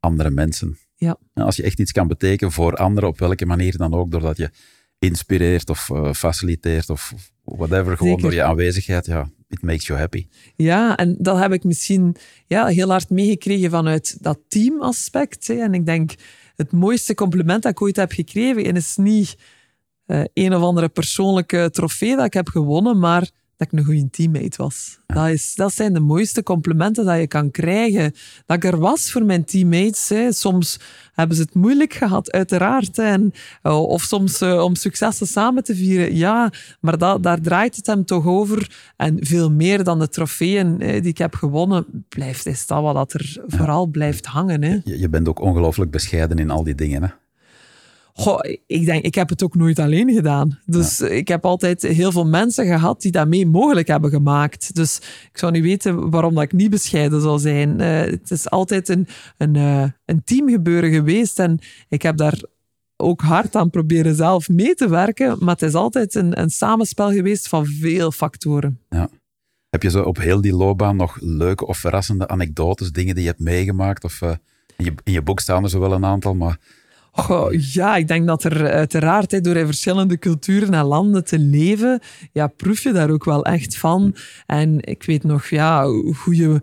[0.00, 0.78] Andere mensen.
[0.96, 1.18] Ja.
[1.34, 4.50] Als je echt iets kan betekenen voor anderen, op welke manier dan ook, doordat je
[4.98, 10.26] inspireert of uh, faciliteert of whatever, gewoon door je aanwezigheid, ja, it makes you happy.
[10.56, 12.16] Ja, en dat heb ik misschien
[12.46, 15.46] ja, heel hard meegekregen vanuit dat teamaspect.
[15.46, 15.54] Hè.
[15.54, 16.14] En ik denk,
[16.56, 19.36] het mooiste compliment dat ik ooit heb gekregen is niet
[20.06, 24.10] uh, een of andere persoonlijke trofee dat ik heb gewonnen, maar dat ik een goede
[24.10, 24.98] teammate was.
[25.06, 28.12] Dat, is, dat zijn de mooiste complimenten dat je kan krijgen.
[28.46, 30.08] Dat ik er was voor mijn teammates.
[30.08, 30.32] Hè.
[30.32, 30.80] Soms
[31.12, 32.98] hebben ze het moeilijk gehad, uiteraard.
[32.98, 33.32] En,
[33.62, 36.16] uh, of soms uh, om successen samen te vieren.
[36.16, 38.92] Ja, maar dat, daar draait het hem toch over.
[38.96, 43.42] En veel meer dan de trofeeën die ik heb gewonnen, blijft, is dat wat er
[43.46, 44.62] vooral blijft hangen.
[44.62, 44.78] Hè.
[44.84, 47.02] Je, je bent ook ongelooflijk bescheiden in al die dingen.
[47.02, 47.08] Hè?
[48.18, 50.58] Goh, ik denk, ik heb het ook nooit alleen gedaan.
[50.66, 51.06] Dus ja.
[51.06, 54.74] ik heb altijd heel veel mensen gehad die dat mee mogelijk hebben gemaakt.
[54.74, 54.96] Dus
[55.32, 57.80] ik zou niet weten waarom dat ik niet bescheiden zou zijn.
[57.80, 59.06] Uh, het is altijd een,
[59.36, 61.58] een, uh, een teamgebeuren geweest en
[61.88, 62.42] ik heb daar
[62.96, 65.36] ook hard aan proberen zelf mee te werken.
[65.38, 68.80] Maar het is altijd een, een samenspel geweest van veel factoren.
[68.88, 69.08] Ja.
[69.70, 73.30] Heb je zo op heel die loopbaan nog leuke of verrassende anekdotes, dingen die je
[73.30, 74.04] hebt meegemaakt?
[74.04, 74.30] Of uh,
[74.76, 76.58] in, je, in je boek staan er zo wel een aantal, maar
[77.16, 81.38] Oh, ja, ik denk dat er uiteraard he, door in verschillende culturen en landen te
[81.38, 82.00] leven,
[82.32, 84.14] ja, proef je daar ook wel echt van.
[84.46, 86.60] En ik weet nog, ja, hoe je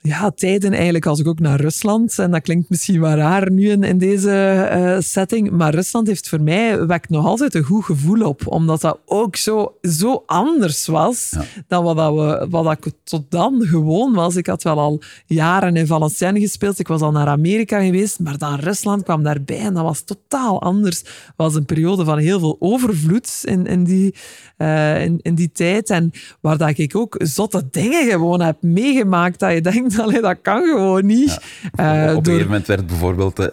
[0.00, 3.70] ja, tijden eigenlijk als ik ook naar Rusland, en dat klinkt misschien wel raar nu
[3.70, 7.84] in, in deze uh, setting, maar Rusland heeft voor mij, wekt nog altijd een goed
[7.84, 11.44] gevoel op, omdat dat ook zo, zo anders was ja.
[11.68, 14.36] dan wat, dat we, wat ik tot dan gewoon was.
[14.36, 18.38] Ik had wel al jaren in Valenciennes gespeeld, ik was al naar Amerika geweest, maar
[18.38, 20.98] dan Rusland kwam daarbij en dat was totaal anders.
[20.98, 24.14] Het was een periode van heel veel overvloed in, in, die,
[24.58, 29.38] uh, in, in die tijd en waar dat ik ook zotte dingen gewoon heb meegemaakt,
[29.38, 31.38] dat je denkt, Allee, dat kan gewoon niet.
[31.76, 32.08] Ja.
[32.08, 33.40] Uh, op een gegeven moment werd bijvoorbeeld...
[33.40, 33.46] Uh,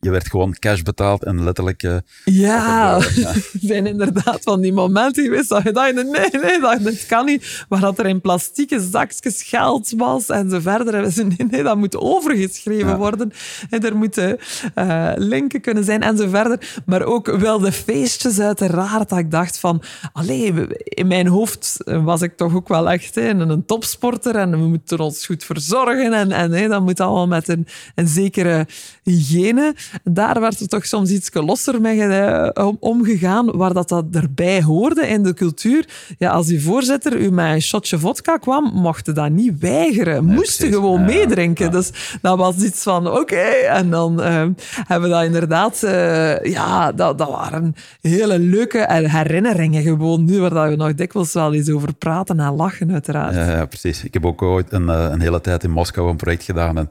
[0.00, 1.82] je werd gewoon cash betaald en letterlijk...
[1.82, 3.32] Uh, ja, er ja.
[3.68, 6.04] zijn inderdaad van die momenten geweest dat je dacht, nee,
[6.42, 7.64] nee, dat, dat kan niet.
[7.68, 10.94] Maar dat er in plastieke zakjes geld was en zo verder.
[10.94, 12.96] En ze, nee, nee, dat moet overgeschreven ja.
[12.96, 13.32] worden.
[13.70, 14.38] En er moeten
[14.74, 16.82] uh, linken kunnen zijn en zo verder.
[16.86, 19.08] Maar ook wel de feestjes uiteraard.
[19.08, 19.82] Dat ik dacht van,
[20.12, 24.56] allee, in mijn hoofd was ik toch ook wel echt hè, een topsporter en we
[24.56, 26.12] moeten ons goed verzorgen.
[26.12, 28.66] En, en hè, dat moet allemaal met een, een zekere
[29.02, 29.74] hygiëne
[30.04, 35.06] daar werd er toch soms iets losser mee uh, omgegaan, waar dat, dat erbij hoorde
[35.06, 35.88] in de cultuur.
[36.18, 40.26] Ja, als die voorzitter u met een shotje vodka kwam, mocht je dat niet weigeren.
[40.26, 41.64] Nee, Moest je gewoon ja, meedrinken.
[41.64, 41.70] Ja.
[41.70, 43.20] Dus dat was iets van, oké.
[43.20, 43.62] Okay.
[43.62, 44.44] En dan uh,
[44.86, 45.80] hebben we dat inderdaad...
[45.84, 51.54] Uh, ja, dat, dat waren hele leuke herinneringen gewoon nu, waar we nog dikwijls wel
[51.54, 53.34] eens over praten en lachen, uiteraard.
[53.34, 54.04] Ja, ja precies.
[54.04, 56.90] Ik heb ook ooit een, een hele tijd in Moskou een project gedaan en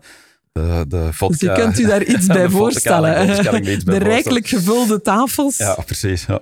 [0.61, 3.35] de, de vodka, dus je kunt u daar iets bij voorstellen.
[3.35, 5.57] Vodka, de, de rijkelijk gevulde tafels.
[5.57, 6.25] Ja, precies.
[6.25, 6.41] Ja.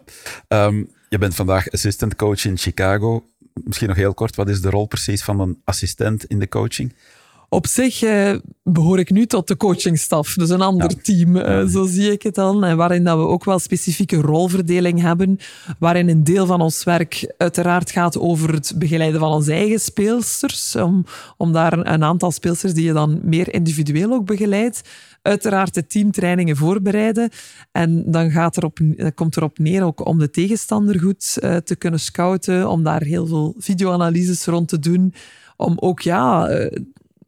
[0.65, 3.25] Um, je bent vandaag assistant coach in Chicago.
[3.53, 6.93] Misschien nog heel kort, wat is de rol precies van een assistent in de coaching?
[7.49, 10.95] Op zich eh, behoor ik nu tot de coachingstaf, dus een ander ja.
[11.01, 12.63] team, uh, zo zie ik het dan.
[12.63, 15.37] En waarin dat we ook wel specifieke rolverdeling hebben,
[15.79, 20.75] waarin een deel van ons werk uiteraard gaat over het begeleiden van onze eigen speelsters,
[20.75, 21.05] om,
[21.37, 24.81] om daar een aantal speelsters die je dan meer individueel ook begeleidt,
[25.21, 27.29] uiteraard de teamtrainingen voorbereiden.
[27.71, 28.79] En dan gaat erop,
[29.15, 33.27] komt erop neer ook om de tegenstander goed uh, te kunnen scouten, om daar heel
[33.27, 35.13] veel videoanalyses rond te doen,
[35.57, 36.49] om ook ja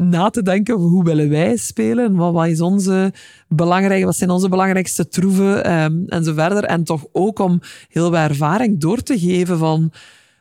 [0.03, 3.13] na te denken over hoe willen wij spelen, wat, wat, is onze
[3.47, 6.63] belangrijke, wat zijn onze belangrijkste troeven um, en zo verder.
[6.63, 9.91] En toch ook om heel veel ervaring door te geven van,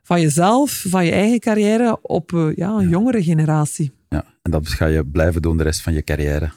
[0.03, 3.93] van jezelf, van je eigen carrière op uh, ja, een jongere generatie.
[4.09, 6.51] Ja, en dat ga je blijven doen de rest van je carrière.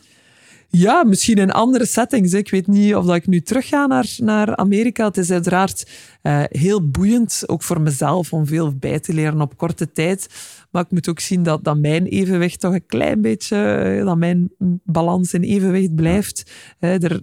[0.74, 2.34] Ja, misschien in andere settings.
[2.34, 5.06] Ik weet niet of dat ik nu terug ga naar, naar Amerika.
[5.06, 5.89] Het is uiteraard
[6.24, 10.28] uh, heel boeiend, ook voor mezelf, om veel bij te leren op korte tijd.
[10.72, 14.17] Maar ik moet ook zien dat, dat mijn evenwicht toch een klein beetje, eh, dat
[14.17, 14.51] mijn
[14.84, 16.51] balans in evenwicht blijft.
[16.80, 17.22] Er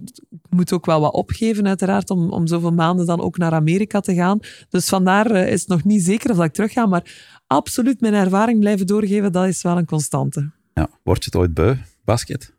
[0.49, 4.13] moet ook wel wat opgeven, uiteraard, om, om zoveel maanden dan ook naar Amerika te
[4.13, 4.39] gaan.
[4.69, 6.85] Dus vandaar uh, is het nog niet zeker of dat ik terug ga.
[6.85, 10.51] Maar absoluut mijn ervaring blijven doorgeven, dat is wel een constante.
[10.73, 11.75] Ja, word je het ooit beu,
[12.05, 12.57] basket?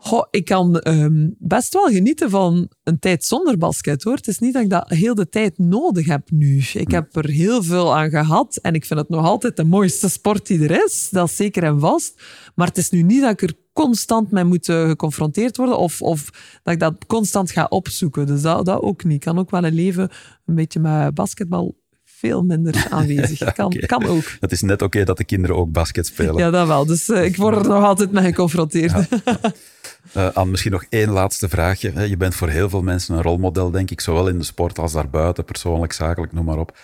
[0.00, 4.14] Goh, ik kan um, best wel genieten van een tijd zonder basket hoor.
[4.14, 6.62] Het is niet dat ik dat heel de tijd nodig heb nu.
[6.72, 10.08] Ik heb er heel veel aan gehad en ik vind het nog altijd de mooiste
[10.08, 11.08] sport die er is.
[11.10, 12.22] Dat is zeker en vast.
[12.54, 16.02] Maar het is nu niet dat ik er constant mee moet uh, geconfronteerd worden of,
[16.02, 16.30] of
[16.62, 18.26] dat ik dat constant ga opzoeken.
[18.26, 19.14] Dus dat, dat ook niet.
[19.14, 20.10] Ik kan ook wel een leven
[20.46, 23.52] een beetje met basketbal veel minder aanwezig.
[23.52, 23.86] kan, okay.
[23.86, 24.24] kan ook.
[24.40, 26.36] Het is net oké okay dat de kinderen ook basket spelen.
[26.36, 26.86] Ja, dat wel.
[26.86, 28.92] Dus uh, ik word er nog altijd mee geconfronteerd.
[28.92, 29.08] Ja.
[30.16, 32.08] Uh, Anne, misschien nog één laatste vraagje.
[32.08, 34.92] Je bent voor heel veel mensen een rolmodel, denk ik, zowel in de sport als
[34.92, 36.78] daarbuiten, persoonlijk, zakelijk, noem maar op.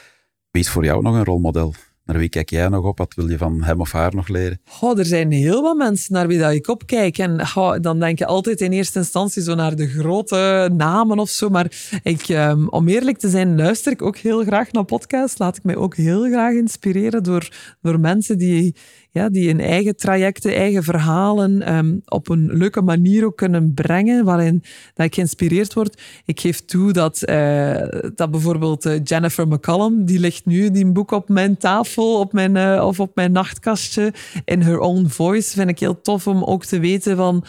[0.50, 1.74] Wie is voor jou nog een rolmodel?
[2.04, 2.98] Naar wie kijk jij nog op?
[2.98, 4.60] Wat wil je van hem of haar nog leren?
[4.80, 7.18] Oh, er zijn heel wat mensen naar wie dat ik opkijk.
[7.18, 7.46] En
[7.80, 11.48] dan denk je altijd in eerste instantie zo naar de grote namen of zo.
[11.48, 11.72] Maar
[12.02, 15.38] ik, um, om eerlijk te zijn, luister ik ook heel graag naar podcasts.
[15.38, 17.48] Laat ik mij ook heel graag inspireren door,
[17.80, 18.76] door mensen die
[19.14, 24.24] ja, die hun eigen trajecten, eigen verhalen um, op een leuke manier ook kunnen brengen,
[24.24, 24.62] waarin
[24.94, 26.02] dat ik geïnspireerd word.
[26.24, 27.74] Ik geef toe dat, uh,
[28.14, 32.56] dat bijvoorbeeld uh, Jennifer McCallum, die ligt nu die boek op mijn tafel op mijn,
[32.56, 34.12] uh, of op mijn nachtkastje
[34.44, 35.50] in her own voice.
[35.50, 37.44] Vind ik heel tof om ook te weten van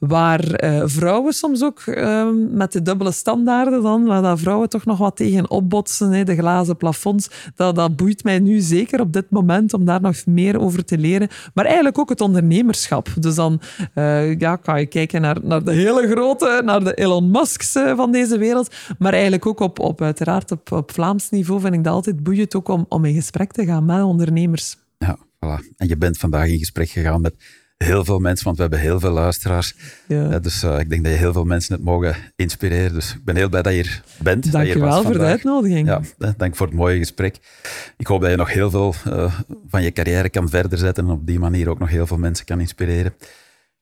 [0.00, 4.84] waar uh, vrouwen soms ook uh, met de dubbele standaarden dan, waar dat vrouwen toch
[4.84, 9.12] nog wat tegen opbotsen, hè, de glazen plafonds, dat, dat boeit mij nu zeker op
[9.12, 11.28] dit moment om daar nog meer over te leren.
[11.54, 13.08] Maar eigenlijk ook het ondernemerschap.
[13.18, 13.60] Dus dan
[13.94, 18.12] uh, ja, kan je kijken naar, naar de hele grote, naar de Elon Musks van
[18.12, 21.92] deze wereld, maar eigenlijk ook op, op uiteraard op, op Vlaams niveau vind ik dat
[21.92, 24.76] altijd boeiend ook om, om in gesprek te gaan met ondernemers.
[24.98, 25.74] Ja, voilà.
[25.76, 27.34] En je bent vandaag in gesprek gegaan met
[27.84, 29.74] heel veel mensen, want we hebben heel veel luisteraars.
[30.06, 30.38] Ja.
[30.38, 32.92] dus uh, ik denk dat je heel veel mensen het mogen inspireren.
[32.92, 34.52] Dus ik ben heel blij dat je hier bent.
[34.52, 35.88] Dank je wel voor de uitnodiging.
[35.88, 36.00] Ja,
[36.36, 37.38] dank voor het mooie gesprek.
[37.96, 39.34] Ik hoop dat je nog heel veel uh,
[39.68, 42.46] van je carrière kan verder zetten en op die manier ook nog heel veel mensen
[42.46, 43.14] kan inspireren.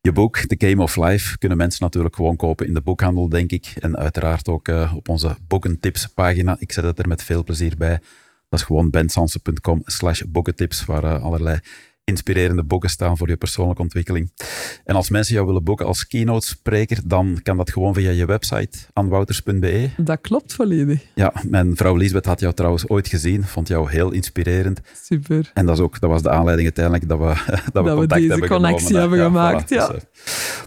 [0.01, 3.51] Je boek, The Game of Life, kunnen mensen natuurlijk gewoon kopen in de boekhandel, denk
[3.51, 3.73] ik.
[3.81, 6.57] En uiteraard ook uh, op onze boekentips pagina.
[6.59, 8.01] Ik zet het er met veel plezier bij.
[8.49, 11.61] Dat is gewoon bensansen.com slash boekentips, waar allerlei
[12.09, 14.33] inspirerende boeken staan voor je persoonlijke ontwikkeling.
[14.85, 18.27] En als mensen jou willen boeken als keynote spreker, dan kan dat gewoon via je
[18.27, 19.91] website, anwouters.be.
[19.97, 21.05] Dat klopt volledig.
[21.15, 24.81] Ja, mijn vrouw Lisbeth had jou trouwens ooit gezien, vond jou heel inspirerend.
[25.05, 25.51] Super.
[25.55, 27.25] En dat, is ook, dat was de aanleiding uiteindelijk dat we,
[27.73, 29.01] dat we dat we hebben connectie genomen.
[29.01, 29.69] hebben gemaakt.
[29.69, 29.87] Ja.
[29.87, 30.03] Dus, uh,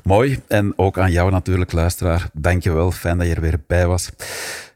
[0.04, 0.40] mooi.
[0.48, 2.30] En ook aan jou natuurlijk, luisteraar.
[2.34, 4.10] Dankjewel, fijn dat je er weer bij was.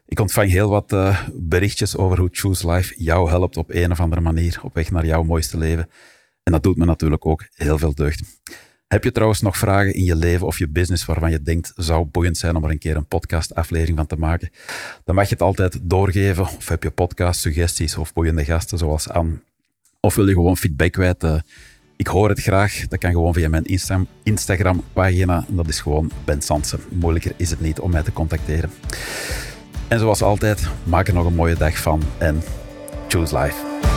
[0.08, 4.00] Ik ontvang heel wat uh, berichtjes over hoe Choose Life jou helpt op een of
[4.00, 5.88] andere manier op weg naar jouw mooiste leven.
[6.46, 8.22] En dat doet me natuurlijk ook heel veel deugd.
[8.88, 12.04] Heb je trouwens nog vragen in je leven of je business waarvan je denkt zou
[12.04, 14.50] boeiend zijn om er een keer een podcastaflevering van te maken?
[15.04, 16.42] Dan mag je het altijd doorgeven.
[16.42, 19.40] Of heb je podcast suggesties of boeiende gasten zoals Anne?
[20.00, 21.26] Of wil je gewoon feedback kwijt?
[21.96, 22.88] Ik hoor het graag.
[22.88, 25.44] Dat kan gewoon via mijn Insta Instagram pagina.
[25.48, 26.80] Dat is gewoon Ben Sansen.
[26.88, 28.70] Moeilijker is het niet om mij te contacteren.
[29.88, 32.42] En zoals altijd, maak er nog een mooie dag van en
[33.08, 33.95] choose life.